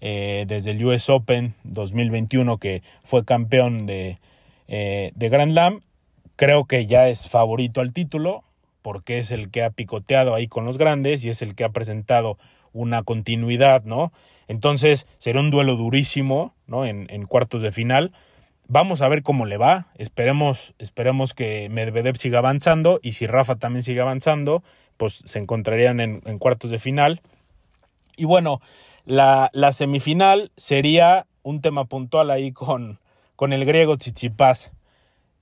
[0.00, 4.20] eh, desde el US Open 2021 que fue campeón de,
[4.68, 5.80] eh, de Grand Slam.
[6.36, 8.44] Creo que ya es favorito al título
[8.82, 11.70] porque es el que ha picoteado ahí con los grandes y es el que ha
[11.70, 12.38] presentado
[12.72, 14.12] una continuidad, ¿no?
[14.46, 16.86] Entonces será un duelo durísimo, ¿no?
[16.86, 18.12] En, cuartos de final.
[18.66, 19.88] Vamos a ver cómo le va.
[19.96, 24.62] Esperemos, esperemos que Medvedev siga avanzando y si Rafa también sigue avanzando,
[24.96, 27.20] pues se encontrarían en, cuartos de final.
[28.16, 28.60] Y bueno,
[29.04, 32.98] la, la, semifinal sería un tema puntual ahí con,
[33.36, 34.72] con el griego Tsitsipas.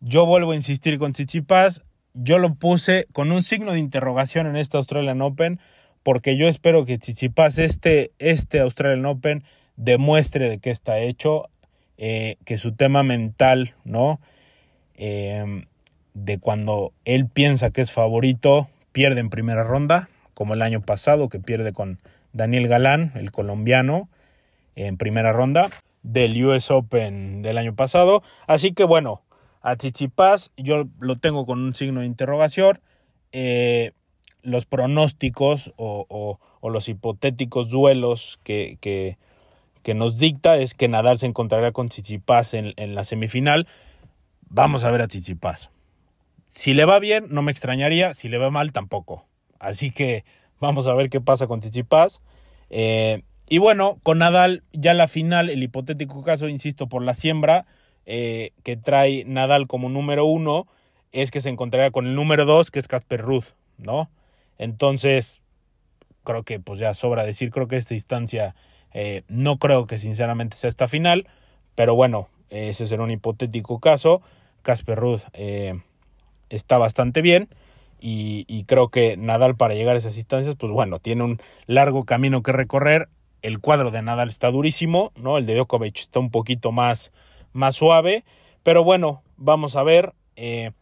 [0.00, 1.82] Yo vuelvo a insistir con Tsitsipas.
[2.18, 5.60] Yo lo puse con un signo de interrogación en esta Australian Open
[6.02, 9.44] porque yo espero que Tsitsipas este, este Australian Open
[9.76, 11.50] demuestre de qué está hecho,
[11.98, 14.20] eh, que su tema mental, ¿no?
[14.94, 15.66] Em,
[16.14, 21.28] de cuando él piensa que es favorito, pierde en primera ronda, como el año pasado,
[21.28, 21.98] que pierde con
[22.32, 24.08] Daniel Galán, el colombiano,
[24.74, 25.68] en primera ronda.
[26.02, 28.22] del US Open del año pasado.
[28.46, 29.22] Así que bueno,
[29.66, 32.78] a Tsitsipas yo lo tengo con un signo de interrogación.
[33.32, 33.90] Eh,
[34.42, 39.18] los pronósticos o, los hipotéticos duelos que,
[39.92, 43.66] nos dicta es que Nadal se encontrará con Tsitsipas en, en la semifinal.
[44.48, 45.70] Vamos a ver a Tsitsipas.
[46.48, 48.14] Si le va bien, no me extrañaría.
[48.14, 49.26] Si le va mal, tampoco.
[49.58, 50.24] Así que
[50.60, 52.22] vamos a ver qué pasa con Tsitsipas.
[52.70, 57.66] Eh, y bueno, con Nadal, ya la final, el hipotético caso, insisto, por la siembra
[58.06, 60.66] eh, que trae Nadal como número uno,
[61.12, 64.10] es que se encontrará con el número dos, que es Casper Ruth, ¿no?
[64.58, 65.42] Entonces,
[66.24, 68.54] creo que pues ya sobra decir, creo que esta instancia
[68.92, 71.28] eh, no creo que sinceramente sea esta final,
[71.74, 74.22] pero bueno, ese será un hipotético caso.
[74.62, 75.80] Casper Ruth eh,
[76.48, 77.48] está bastante bien
[78.00, 82.42] y, creo que Nadal para llegar a esas instancias, pues bueno, tiene un largo camino
[82.42, 83.08] que recorrer.
[83.42, 85.38] El cuadro de Nadal está durísimo, ¿no?
[85.38, 87.12] El de Djokovic está un poquito más,
[87.56, 88.24] más suave,
[88.62, 90.12] pero bueno, vamos a ver.
[90.36, 90.72] Eh,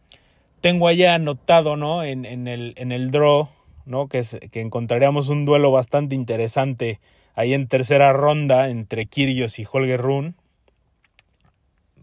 [0.61, 2.03] tengo allá anotado, ¿no?
[2.03, 3.49] En, en, el, en el draw
[3.85, 4.07] ¿no?
[4.07, 6.99] Que, que encontraríamos un duelo bastante interesante
[7.35, 10.35] ahí en tercera ronda entre Kyrgios y Holger Run.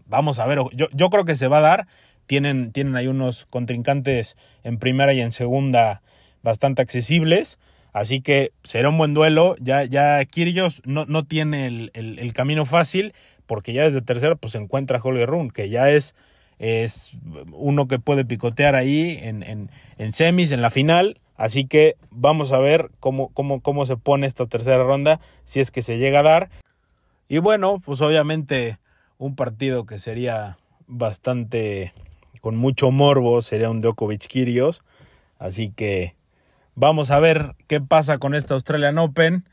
[0.05, 1.87] Vamos a ver, yo, yo creo que se va a dar.
[2.25, 6.01] Tienen, tienen ahí unos contrincantes en primera y en segunda
[6.41, 7.59] bastante accesibles.
[7.91, 9.55] Así que será un buen duelo.
[9.59, 13.13] Ya, ya Kyrgios no, no tiene el, camino fácil
[13.45, 16.15] porque ya desde tercera pues se encuentra Holger Run, que ya es,
[16.59, 17.17] es
[17.51, 21.19] uno que puede picotear ahí en, en, en semis, en la final.
[21.35, 25.71] Así que vamos a ver cómo, cómo, cómo se pone esta tercera ronda, si es
[25.71, 26.49] que se llega a dar.
[27.27, 28.77] Y bueno, pues obviamente
[29.17, 31.93] un partido que sería bastante
[32.41, 34.83] con mucho morbo sería un Djokovic Kirios.
[35.39, 36.15] Así que
[36.75, 39.45] vamos a ver qué pasa con esta Australian Open.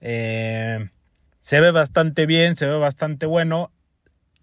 [0.00, 0.88] Eh,
[1.46, 3.70] se ve bastante bien, se ve bastante bueno.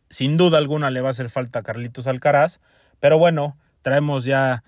[0.10, 2.62] Sin duda alguna le va a hacer falta a Carlitos Alcaraz.
[3.02, 4.64] Pero bueno, traemos ya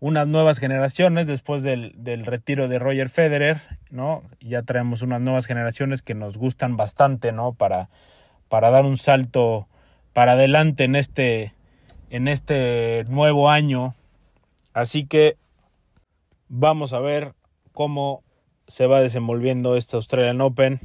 [0.00, 1.94] unas nuevas generaciones después del,
[2.24, 4.24] retiro de Roger Federer, ¿no?
[4.40, 7.52] Ya traemos unas nuevas generaciones que nos gustan bastante, ¿no?
[7.52, 7.88] Para,
[8.50, 9.68] dar un salto
[10.12, 11.54] para adelante en este,
[12.10, 13.94] en este nuevo año.
[14.72, 15.36] Así que
[16.48, 17.34] vamos a ver
[17.70, 18.24] cómo
[18.66, 20.80] se va desenvolviendo este Australian Open.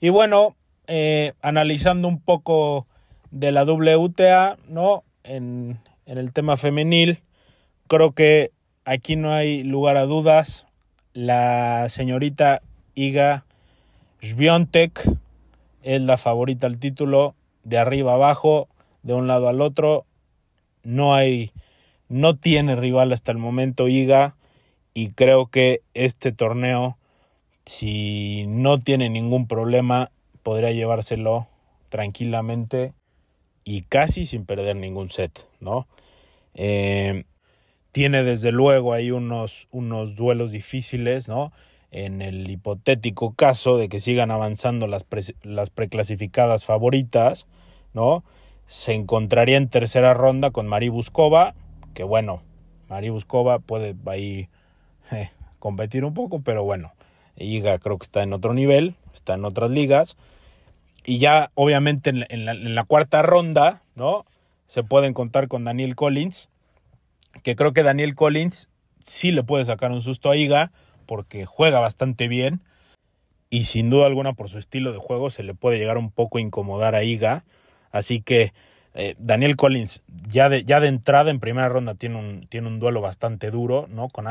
[0.00, 0.56] Y bueno,
[0.86, 2.86] eh, analizando un poco
[3.30, 5.04] de la WTA, ¿no?
[5.24, 7.22] En, en el tema femenil,
[7.88, 8.52] Creo que
[8.84, 10.66] aquí no hay lugar a dudas.
[11.14, 12.60] La señorita
[12.94, 13.46] Iga
[14.20, 15.10] Swiatek
[15.82, 17.34] es la favorita al título
[17.64, 18.68] de arriba abajo,
[19.02, 20.04] de un lado al otro.
[20.82, 21.50] No hay,
[22.10, 24.36] no tiene rival hasta el momento Iga
[24.92, 26.98] y creo que este torneo,
[27.68, 30.10] si no tiene ningún problema,
[30.42, 31.48] podría llevárselo
[31.90, 32.94] tranquilamente
[33.62, 35.86] y casi sin perder ningún set, ¿no?
[36.54, 37.24] Eh,
[37.92, 41.52] tiene desde luego ahí unos, unos duelos difíciles, ¿no?
[41.90, 45.06] En el hipotético caso de que sigan avanzando las,
[45.42, 47.46] las preclasificadas favoritas,
[47.92, 48.24] ¿no?
[48.64, 51.54] Se encontraría en tercera ronda con Mari Buscova,
[51.92, 52.40] que bueno,
[52.88, 54.48] Mari Buscova puede ahí
[55.12, 55.28] eh,
[55.58, 56.92] competir un poco, pero bueno,
[57.38, 60.16] Iga creo que está en otro nivel, está en otras ligas.
[61.04, 64.26] Y ya obviamente en la cuarta ronda, ¿no?
[64.66, 66.50] Se pueden contar con Daniel Collins,
[67.42, 68.68] que creo que Daniel Collins
[69.00, 70.70] sí le puede sacar un susto a Iga
[71.06, 72.60] porque juega bastante bien
[73.50, 76.38] y sin duda alguna por su estilo de juego se le puede llegar un poco
[76.38, 77.44] a incomodar a Iga.
[77.90, 78.52] Así que
[78.94, 82.78] eh, Daniel Collins ya de, ya de entrada en primera ronda tiene un, tiene un
[82.78, 84.08] duelo bastante duro ¿no?
[84.08, 84.26] con,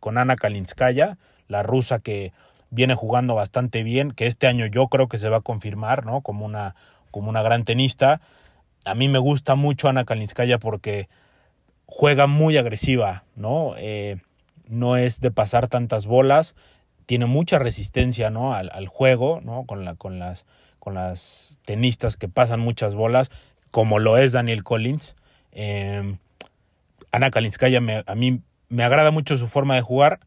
[0.00, 2.32] con Ana Kalinskaya, la rusa que
[2.70, 6.20] viene jugando bastante bien, que este año yo creo que se va a confirmar ¿no?
[6.20, 6.74] como, una,
[7.10, 8.20] como una gran tenista.
[8.84, 11.08] A mí me gusta mucho Ana Kalinskaya porque
[11.86, 13.74] juega muy agresiva, ¿no?
[13.78, 14.18] Eh,
[14.66, 16.54] no es de pasar tantas bolas,
[17.06, 18.54] tiene mucha resistencia, ¿no?
[18.54, 19.64] Al, juego, ¿no?
[19.64, 20.44] Con, la, con, las,
[20.78, 23.30] con las tenistas que pasan muchas bolas,
[23.70, 25.16] como lo es Daniel Collins.
[25.52, 26.18] Eh,
[27.10, 30.20] Ana Kalinskaya a mí me agrada mucho su forma de jugar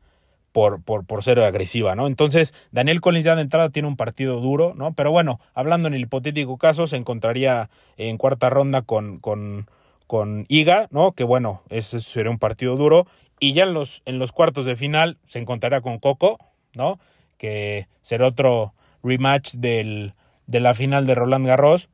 [0.52, 2.08] por, ser agresiva, ¿no?
[2.08, 4.94] Entonces, Daniel Collins ya de entrada tiene un partido duro, ¿no?
[4.94, 9.68] Pero bueno, hablando en el hipotético caso, se encontraría en cuarta ronda con, con
[10.12, 11.14] con Iga, ¿no?
[11.14, 13.08] Que bueno, ese sería un partido duro.
[13.40, 16.38] Y ya en los, en los cuartos de final se encontrará con Coco,
[16.76, 17.00] ¿no?
[17.38, 18.74] Que será otro
[19.04, 20.14] rematch del,
[20.48, 21.88] de la final de Roland Garros.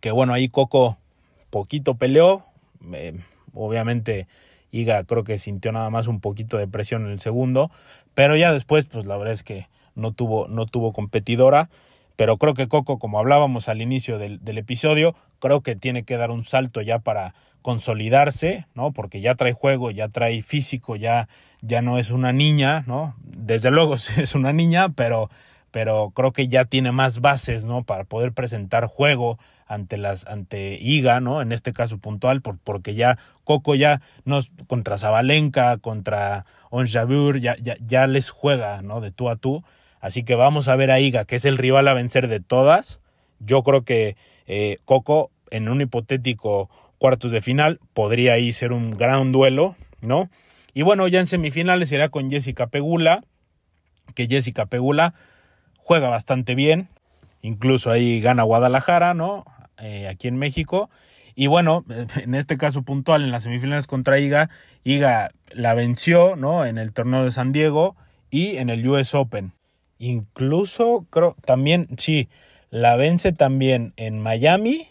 [0.00, 0.96] Que bueno, ahí Coco
[1.50, 2.44] poquito peleó.
[2.92, 3.18] Eh,
[3.52, 4.28] obviamente
[4.74, 7.70] Iga creo que sintió nada más un poquito de presión en el segundo.
[8.14, 11.70] Pero ya después, pues la verdad es que no tuvo, no tuvo competidora.
[12.16, 16.30] pero creo que Coco, como hablábamos al inicio del, episodio, creo que tiene que dar
[16.30, 18.92] un salto ya para consolidarse, ¿no?
[18.92, 21.28] Porque ya trae juego, ya trae físico, ya,
[21.60, 23.14] ya no es una niña, ¿no?
[23.24, 25.30] Desde luego es una niña, pero,
[25.70, 27.82] pero creo que ya tiene más bases, ¿no?
[27.84, 31.42] Para poder presentar juego ante las ante Iga, ¿no?
[31.42, 37.56] En este caso puntual, por, porque ya Coco ya nos contra Zabalenka, contra Onjabur, ya,
[37.60, 39.00] ya, ya les juega, ¿no?
[39.00, 39.64] De tú a tú.
[40.00, 43.00] Así que vamos a ver a Iga, que es el rival a vencer de todas.
[43.40, 48.90] Yo creo que eh, Coco, en un hipotético cuartos de final, podría ahí ser un
[48.92, 50.30] gran duelo, ¿no?
[50.74, 53.22] Y bueno, ya en semifinales será con Jessica Pegula,
[54.14, 55.14] que Jessica Pegula
[55.76, 56.88] juega bastante bien,
[57.42, 59.44] incluso ahí gana Guadalajara, ¿no?
[59.78, 60.90] Eh, aquí en México.
[61.34, 61.84] Y bueno,
[62.16, 64.50] en este caso puntual, en las semifinales contra Iga,
[64.84, 66.64] Iga la venció, ¿no?
[66.64, 67.96] En el torneo de San Diego
[68.30, 69.52] y en el US Open.
[69.98, 72.28] Incluso creo también, sí,
[72.70, 74.88] la vence también en Miami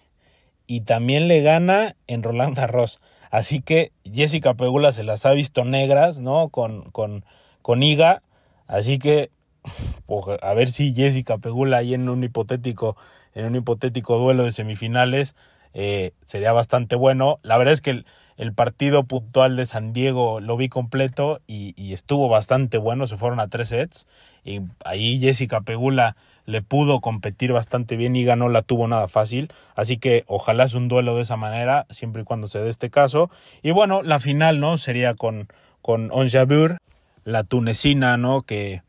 [0.68, 3.00] y también le gana en Roland Garros.
[3.30, 6.50] Así que Jessica Pegula se las ha visto negras, ¿no?
[6.50, 7.26] Con, con,
[7.62, 8.22] con Iga.
[8.68, 9.32] Así que
[10.06, 12.96] pues, a ver si Jessica Pegula ahí en un hipotético,
[13.36, 15.36] en un hipotético duelo de semifinales
[15.74, 17.40] eh, sería bastante bueno.
[17.44, 18.04] La verdad es que
[18.38, 23.40] el, partido puntual de San Diego lo vi completo y, estuvo bastante bueno, se fueron
[23.40, 24.08] a tres sets
[24.44, 26.16] y ahí Jessica Pegula
[26.46, 30.74] le pudo competir bastante bien y ganó, la tuvo nada fácil, así que ojalá es
[30.74, 33.30] un duelo de esa manera, siempre y cuando se dé este caso.
[33.62, 34.78] Y bueno, la final, ¿no?
[34.78, 35.48] Sería con,
[35.82, 36.80] con Onjabur,
[37.24, 38.42] la tunecina, ¿no?
[38.42, 38.82] Que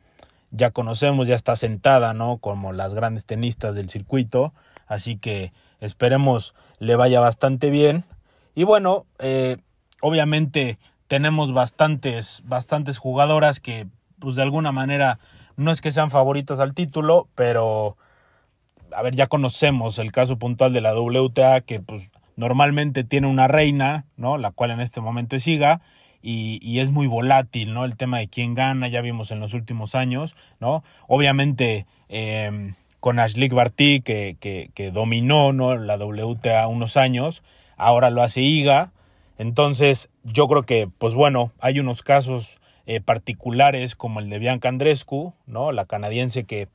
[0.55, 2.39] ya conocemos, ya está sentada, ¿no?
[2.39, 4.53] Como las grandes tenistas del circuito,
[4.87, 8.05] así que esperemos le vaya bastante bien
[8.55, 9.57] y bueno, eh,
[10.01, 10.79] obviamente
[11.09, 13.87] tenemos bastantes, bastantes jugadoras que,
[14.21, 15.19] pues de alguna manera,
[15.57, 17.97] no es que sean favoritas al título, pero,
[18.93, 23.49] a ver, ya conocemos el caso puntual de la WTA, que pues normalmente tiene una
[23.49, 24.39] reina, ¿no?
[24.39, 25.81] La cual en este momento es Iga.
[26.27, 27.85] Y, es muy volátil, ¿no?
[27.85, 30.83] El tema de quién gana, ya vimos en los últimos años, ¿no?
[31.07, 35.77] Obviamente, eh, con Ashleigh Barty, que, dominó, ¿no?
[35.77, 37.43] La WTA unos años,
[37.77, 38.91] ahora lo hace IGA.
[39.37, 44.71] Entonces, yo creo que, pues bueno, hay unos casos eh, particulares como el de Bianca
[44.71, 45.73] Andrescu, ¿no?
[45.73, 46.69] La canadiense que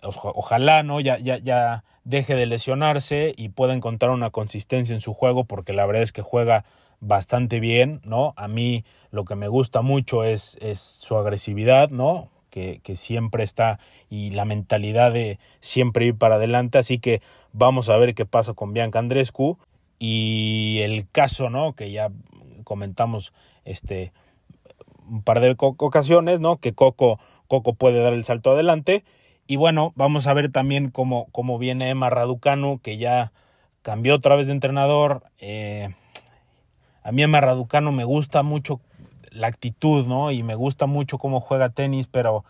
[0.00, 0.98] ojalá, ¿no?
[1.00, 5.74] Ya, ya, ya deje de lesionarse y pueda encontrar una consistencia en su juego, porque
[5.74, 6.64] la verdad es que juega
[7.02, 8.32] bastante bien, ¿no?
[8.36, 12.30] A mí lo que me gusta mucho es, su agresividad, ¿no?
[12.48, 13.78] Que, que, siempre está
[14.08, 16.78] y la mentalidad de siempre ir para adelante.
[16.78, 17.20] Así que
[17.52, 19.58] vamos a ver qué pasa con Bianca Andrescu
[19.98, 21.74] y el caso, ¿no?
[21.74, 22.10] Que ya
[22.64, 23.32] comentamos
[23.64, 24.12] este
[25.08, 26.58] un par de ocasiones, ¿no?
[26.58, 29.04] Que Coco, Coco puede dar el salto adelante.
[29.46, 33.32] Y bueno, vamos a ver también cómo, cómo viene Emma Raducanu, que ya
[33.82, 35.24] cambió otra vez de entrenador.
[35.38, 35.94] Eh,
[37.02, 38.80] a mí Emma Raducanu me gusta mucho
[39.30, 40.30] la actitud, ¿no?
[40.30, 42.44] Y me gusta mucho cómo juega tenis, pero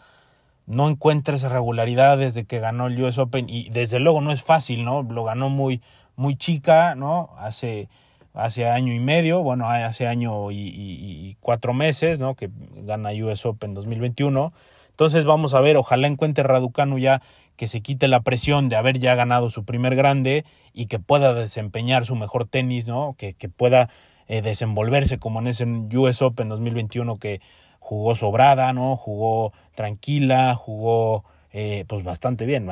[0.66, 3.48] no encuentra esa regularidad desde que ganó el US Open.
[3.48, 5.02] Y desde luego no es fácil, ¿no?
[5.02, 5.80] Lo ganó muy,
[6.16, 7.30] muy chica, ¿no?
[7.38, 7.88] Hace,
[8.34, 12.34] hace año y medio, bueno, hace año y, cuatro meses, ¿no?
[12.34, 14.52] Que gana US Open 2021.
[14.90, 17.22] Entonces vamos a ver, ojalá encuentre Raducanu ya
[17.56, 21.34] que se quite la presión de haber ya ganado su primer grande y que pueda
[21.34, 23.14] desempeñar su mejor tenis, ¿no?
[23.18, 23.88] Que pueda
[24.28, 27.40] eh, desenvolverse como en ese US Open 2021 que
[27.78, 28.96] jugó sobrada, ¿no?
[28.96, 32.68] Jugó tranquila, jugó eh, pues bastante bien,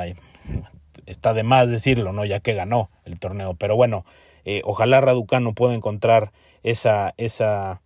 [1.05, 2.25] está de más decirlo, ¿no?
[2.25, 3.53] Ya que ganó el torneo.
[3.55, 4.05] Pero bueno,
[4.45, 6.31] eh, ojalá Raducano pueda encontrar
[6.63, 7.81] esa, esa,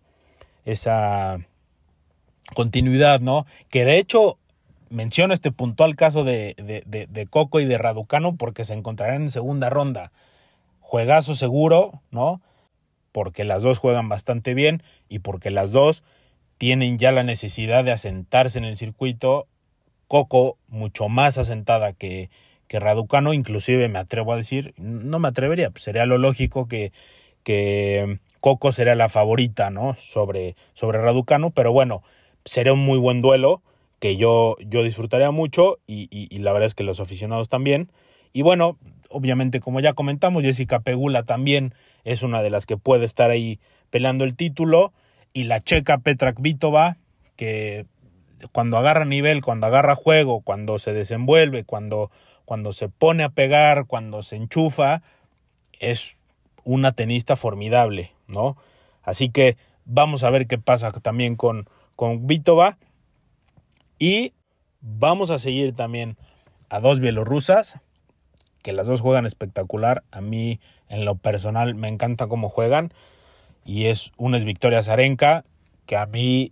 [0.64, 1.38] esa
[2.54, 3.46] continuidad, ¿no?
[3.68, 4.38] Que de hecho
[4.88, 9.30] menciono este puntual caso de, de, de, Coco y de Raducano porque se encontrarán en
[9.30, 10.12] segunda ronda.
[10.80, 12.40] Juegazo seguro, ¿no?
[13.16, 16.02] Porque las dos juegan bastante bien y porque las dos
[16.58, 19.46] tienen ya la necesidad de asentarse en el circuito.
[20.06, 22.28] Coco mucho más asentada que,
[22.68, 26.92] que Raducano, inclusive me atrevo a decir, no me atrevería, pues sería lo lógico que,
[27.42, 29.96] que Coco sería la favorita, ¿no?
[29.98, 32.02] Sobre, sobre Raducano, pero bueno,
[32.44, 33.62] sería un muy buen duelo
[33.98, 37.90] que yo, yo disfrutaría mucho y, y, la verdad es que los aficionados también.
[38.34, 38.76] Y bueno,
[39.16, 43.58] obviamente como ya comentamos, Jessica Pegula también es una de las que puede estar ahí
[43.90, 44.92] peleando el título
[45.32, 46.96] y la checa Petra Kvitova,
[47.36, 47.86] que
[48.52, 52.10] cuando agarra nivel, cuando agarra juego, cuando se desenvuelve, cuando
[52.46, 55.02] cuando se pone a pegar, cuando se enchufa,
[55.80, 56.16] es
[56.64, 58.56] una tenista formidable, ¿no?
[59.02, 62.78] Así que vamos a ver qué pasa también con, con Vitova.
[63.98, 64.32] Y
[64.80, 66.16] vamos a seguir también
[66.68, 67.80] a dos bielorrusas,
[68.66, 70.02] que las dos juegan espectacular.
[70.10, 70.58] A mí,
[70.88, 72.92] en lo personal, me encanta cómo juegan.
[73.64, 75.44] Y es una es Victoria Zarenka,
[75.86, 76.50] que a mí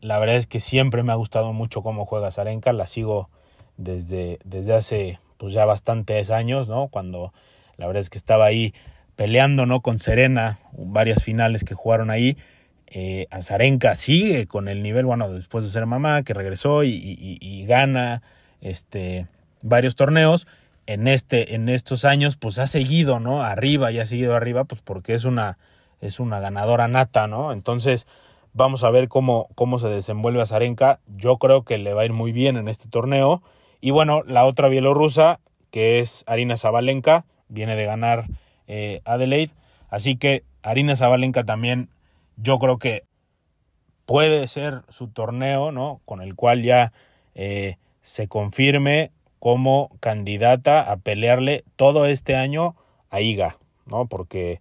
[0.00, 2.72] la verdad es que siempre me ha gustado mucho cómo juega Zarenka.
[2.72, 3.28] La sigo
[3.76, 6.88] desde, desde hace pues ya bastantes años, ¿no?
[6.88, 7.34] Cuando
[7.76, 8.72] la verdad es que estaba ahí
[9.14, 9.82] peleando, ¿no?
[9.82, 12.38] Con Serena, varias finales que jugaron ahí.
[12.86, 18.22] Eh, Azarenka sigue con el nivel, bueno, después de ser mamá, que regresó y, gana
[18.62, 19.26] este,
[19.60, 20.46] varios torneos.
[20.86, 23.42] En, este, en estos años, pues ha seguido, ¿no?
[23.42, 25.58] Arriba y ha seguido arriba, pues porque es una,
[26.00, 27.52] es una ganadora nata, ¿no?
[27.52, 28.06] Entonces,
[28.52, 31.00] vamos a ver cómo, cómo se desenvuelve Azarenka.
[31.06, 33.42] Yo creo que le va a ir muy bien en este torneo.
[33.80, 38.26] Y bueno, la otra bielorrusa, que es Arina Zabalenka, viene de ganar
[38.66, 39.52] eh, Adelaide.
[39.88, 41.88] Así que Arina Zabalenka también
[42.36, 43.04] yo creo que
[44.06, 46.00] puede ser su torneo, ¿no?
[46.04, 46.92] Con el cual ya
[47.34, 49.12] eh, se confirme
[49.42, 52.76] como candidata a pelearle todo este año
[53.10, 54.06] a Iga, ¿no?
[54.06, 54.60] Porque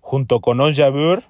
[0.00, 1.24] junto con Onjabur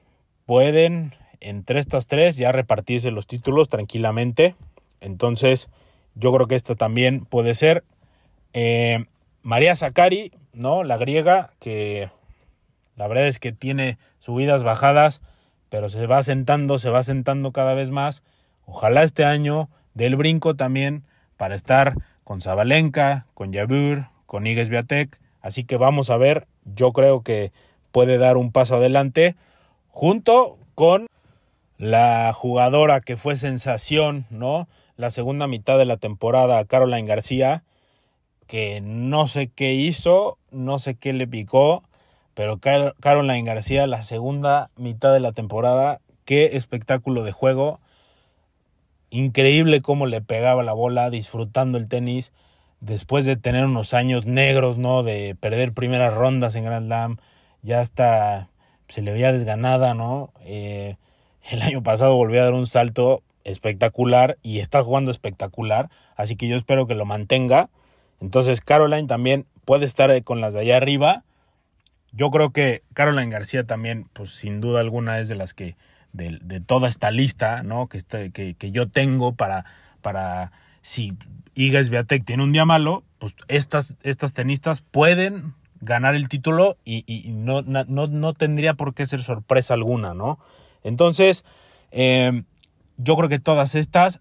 [0.44, 4.56] pueden entre estas tres ya repartirse los títulos tranquilamente.
[5.00, 5.70] Entonces,
[6.16, 7.82] yo creo que esta también puede ser.
[8.52, 9.06] Eh,
[9.40, 10.84] María Zakari, ¿no?
[10.84, 12.10] La griega, que
[12.94, 15.22] la verdad es que tiene subidas, bajadas,
[15.70, 18.22] pero se va sentando, se va sentando cada vez más.
[18.66, 21.04] Ojalá este año del brinco también
[21.38, 21.94] para estar
[22.24, 25.20] con Zabalenka, con Yabur, con Igues Viatek.
[25.40, 27.52] Así que vamos a ver, yo creo que
[27.92, 29.36] puede dar un paso adelante
[29.90, 31.06] junto con
[31.78, 34.66] la jugadora que fue sensación, ¿no?
[34.96, 37.62] La segunda mitad de la temporada, Caroline García,
[38.46, 41.82] que no sé qué hizo, no sé qué le picó,
[42.34, 47.80] pero Caroline García, la segunda mitad de la temporada, qué espectáculo de juego.
[49.14, 52.32] Increíble cómo le pegaba la bola, disfrutando el tenis,
[52.80, 55.02] después de tener unos años negros, ¿no?
[55.02, 57.18] De perder primeras rondas en Grand Slam,
[57.62, 58.48] ya hasta
[58.88, 60.32] se le veía desganada, ¿no?
[60.44, 60.96] Eh,
[61.50, 66.48] el año pasado volvió a dar un salto espectacular y está jugando espectacular, así que
[66.48, 67.68] yo espero que lo mantenga.
[68.20, 71.24] Entonces Caroline también puede estar con las de allá arriba
[72.16, 75.76] yo creo que Caroline García también, pues sin duda alguna es de las que,
[76.14, 77.88] de, toda esta lista, ¿no?
[77.88, 79.64] Que, este, que, que, yo tengo para,
[80.00, 81.14] para si
[81.54, 87.04] Iga Swiatek tiene un día malo, pues estas, estas tenistas pueden ganar el título y,
[87.06, 90.38] y no, no, no, tendría por qué ser sorpresa alguna, ¿no?
[90.82, 91.44] Entonces,
[91.90, 92.44] eh,
[92.96, 94.20] yo creo que todas estas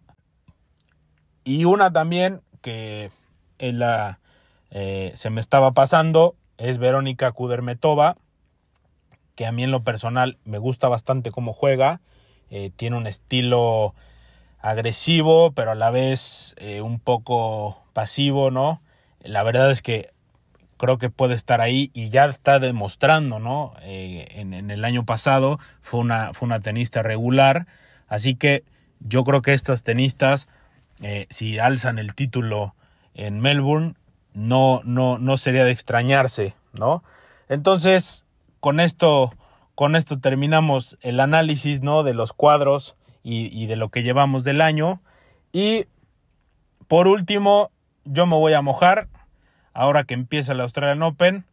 [1.44, 3.12] y una también que
[3.60, 8.18] eh, se me estaba pasando es Verónica Kudermetova,
[9.36, 12.01] que a mí en lo personal me gusta bastante cómo juega.
[12.49, 13.95] Eh, tiene un estilo
[14.59, 18.81] agresivo, pero a la vez eh, un poco pasivo, ¿no?
[19.21, 20.11] La verdad es que
[20.77, 23.73] creo que puede estar ahí y ya está demostrando, ¿no?
[23.81, 27.67] Eh, en, en, el año pasado fue una, fue una tenista regular,
[28.07, 28.63] así que
[28.99, 30.47] yo creo que estas tenistas,
[31.29, 32.75] si alzan el título
[33.13, 33.95] en Melbourne,
[34.34, 37.03] no, no, no sería de extrañarse, ¿no?
[37.49, 38.22] Entonces,
[38.64, 39.34] con esto,
[39.76, 42.03] con esto terminamos el análisis, ¿no?
[42.03, 45.01] De los cuadros y, de lo que llevamos del año.
[45.51, 45.88] Y
[46.88, 47.72] por último,
[48.05, 49.09] yo me voy a mojar
[49.74, 51.45] ahora que empieza el Australian Open.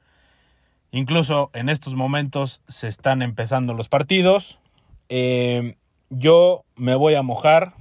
[0.92, 4.60] Incluso en estos momentos se están empezando los partidos.
[5.08, 5.74] Eh,
[6.10, 7.74] yo me voy a mojar.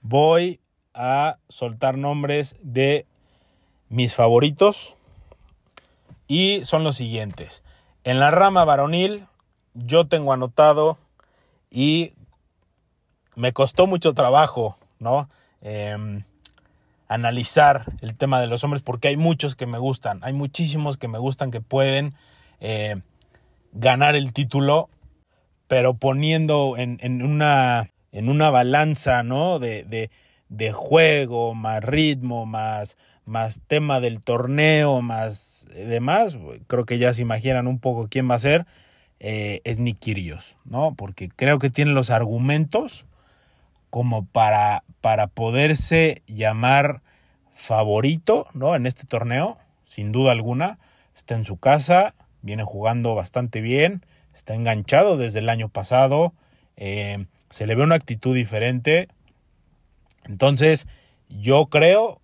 [0.00, 0.60] Voy
[0.94, 3.04] a soltar nombres de
[3.90, 4.96] mis favoritos
[6.26, 7.62] y son los siguientes.
[8.04, 9.26] En la rama varonil
[9.74, 10.98] yo tengo anotado
[11.70, 12.12] y
[13.36, 15.28] me costó mucho trabajo, ¿no?
[15.60, 16.24] Em,
[17.08, 21.08] analizar el tema de los hombres porque hay muchos que me gustan, hay muchísimos que
[21.08, 22.14] me gustan que pueden
[22.60, 23.00] eh,
[23.72, 24.88] ganar el título,
[25.68, 29.58] pero poniendo en, una, en una balanza, ¿no?
[29.58, 30.10] De, de,
[30.48, 37.22] de juego, más ritmo, más, más tema del torneo, más demás, creo que ya se
[37.22, 38.66] imaginan un poco quién va a ser,
[39.20, 40.94] eh, es Nick Kyrgios, ¿no?
[40.96, 43.06] Porque creo que tiene los argumentos
[43.90, 47.02] como para, para poderse llamar
[47.54, 48.74] favorito, ¿no?
[48.74, 50.78] En este torneo, sin duda alguna,
[51.14, 54.04] está en su casa, viene jugando bastante bien,
[54.34, 56.32] está enganchado desde el año pasado,
[56.76, 59.08] eh, se le ve una actitud diferente,
[60.24, 60.88] entonces
[61.28, 62.21] yo creo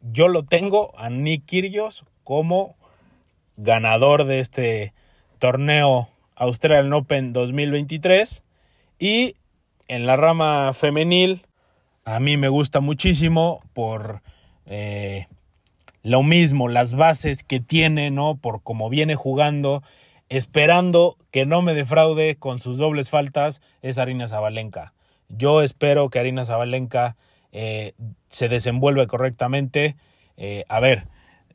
[0.00, 2.76] yo lo tengo a Nick Kyrgios como
[3.56, 4.92] ganador de este
[5.38, 8.42] torneo Australian Open 2023
[8.98, 9.34] y
[9.88, 11.42] en la rama femenil
[12.04, 14.22] a mí me gusta muchísimo por
[14.66, 15.26] eh,
[16.02, 18.36] lo mismo, las bases que tiene, ¿no?
[18.36, 19.82] Por cómo viene jugando,
[20.28, 24.94] esperando que no me defraude con sus dobles faltas, es Arina Zabalenka.
[25.28, 27.16] Yo espero que Arina Zabalenka
[27.52, 27.94] eh,
[28.28, 29.96] se desenvuelva correctamente.
[30.36, 31.06] Eh, a ver,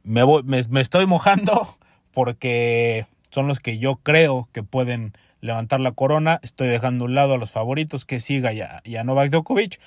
[0.03, 1.77] me, me, estoy mojando
[2.13, 6.39] porque son los que yo creo que pueden levantar la corona.
[6.43, 9.79] Estoy dejando a un lado a los favoritos que siga ya, ya Novak Djokovic,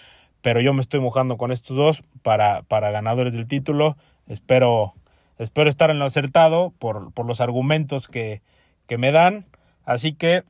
[0.43, 3.97] pero yo me estoy mojando con estos dos para, para ganadores del título.
[4.27, 4.95] Espero,
[5.39, 8.43] espero estar en lo acertado por, por los argumentos que,
[8.87, 9.47] que me dan.
[9.85, 10.45] Así que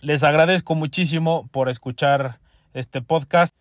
[0.00, 2.38] les agradezco muchísimo por escuchar
[2.72, 3.52] este podcast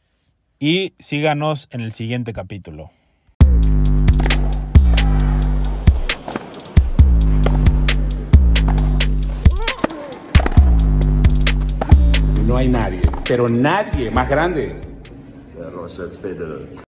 [0.59, 2.91] y síganos en el siguiente capítulo.
[12.47, 14.79] No hay nadie, pero nadie más grande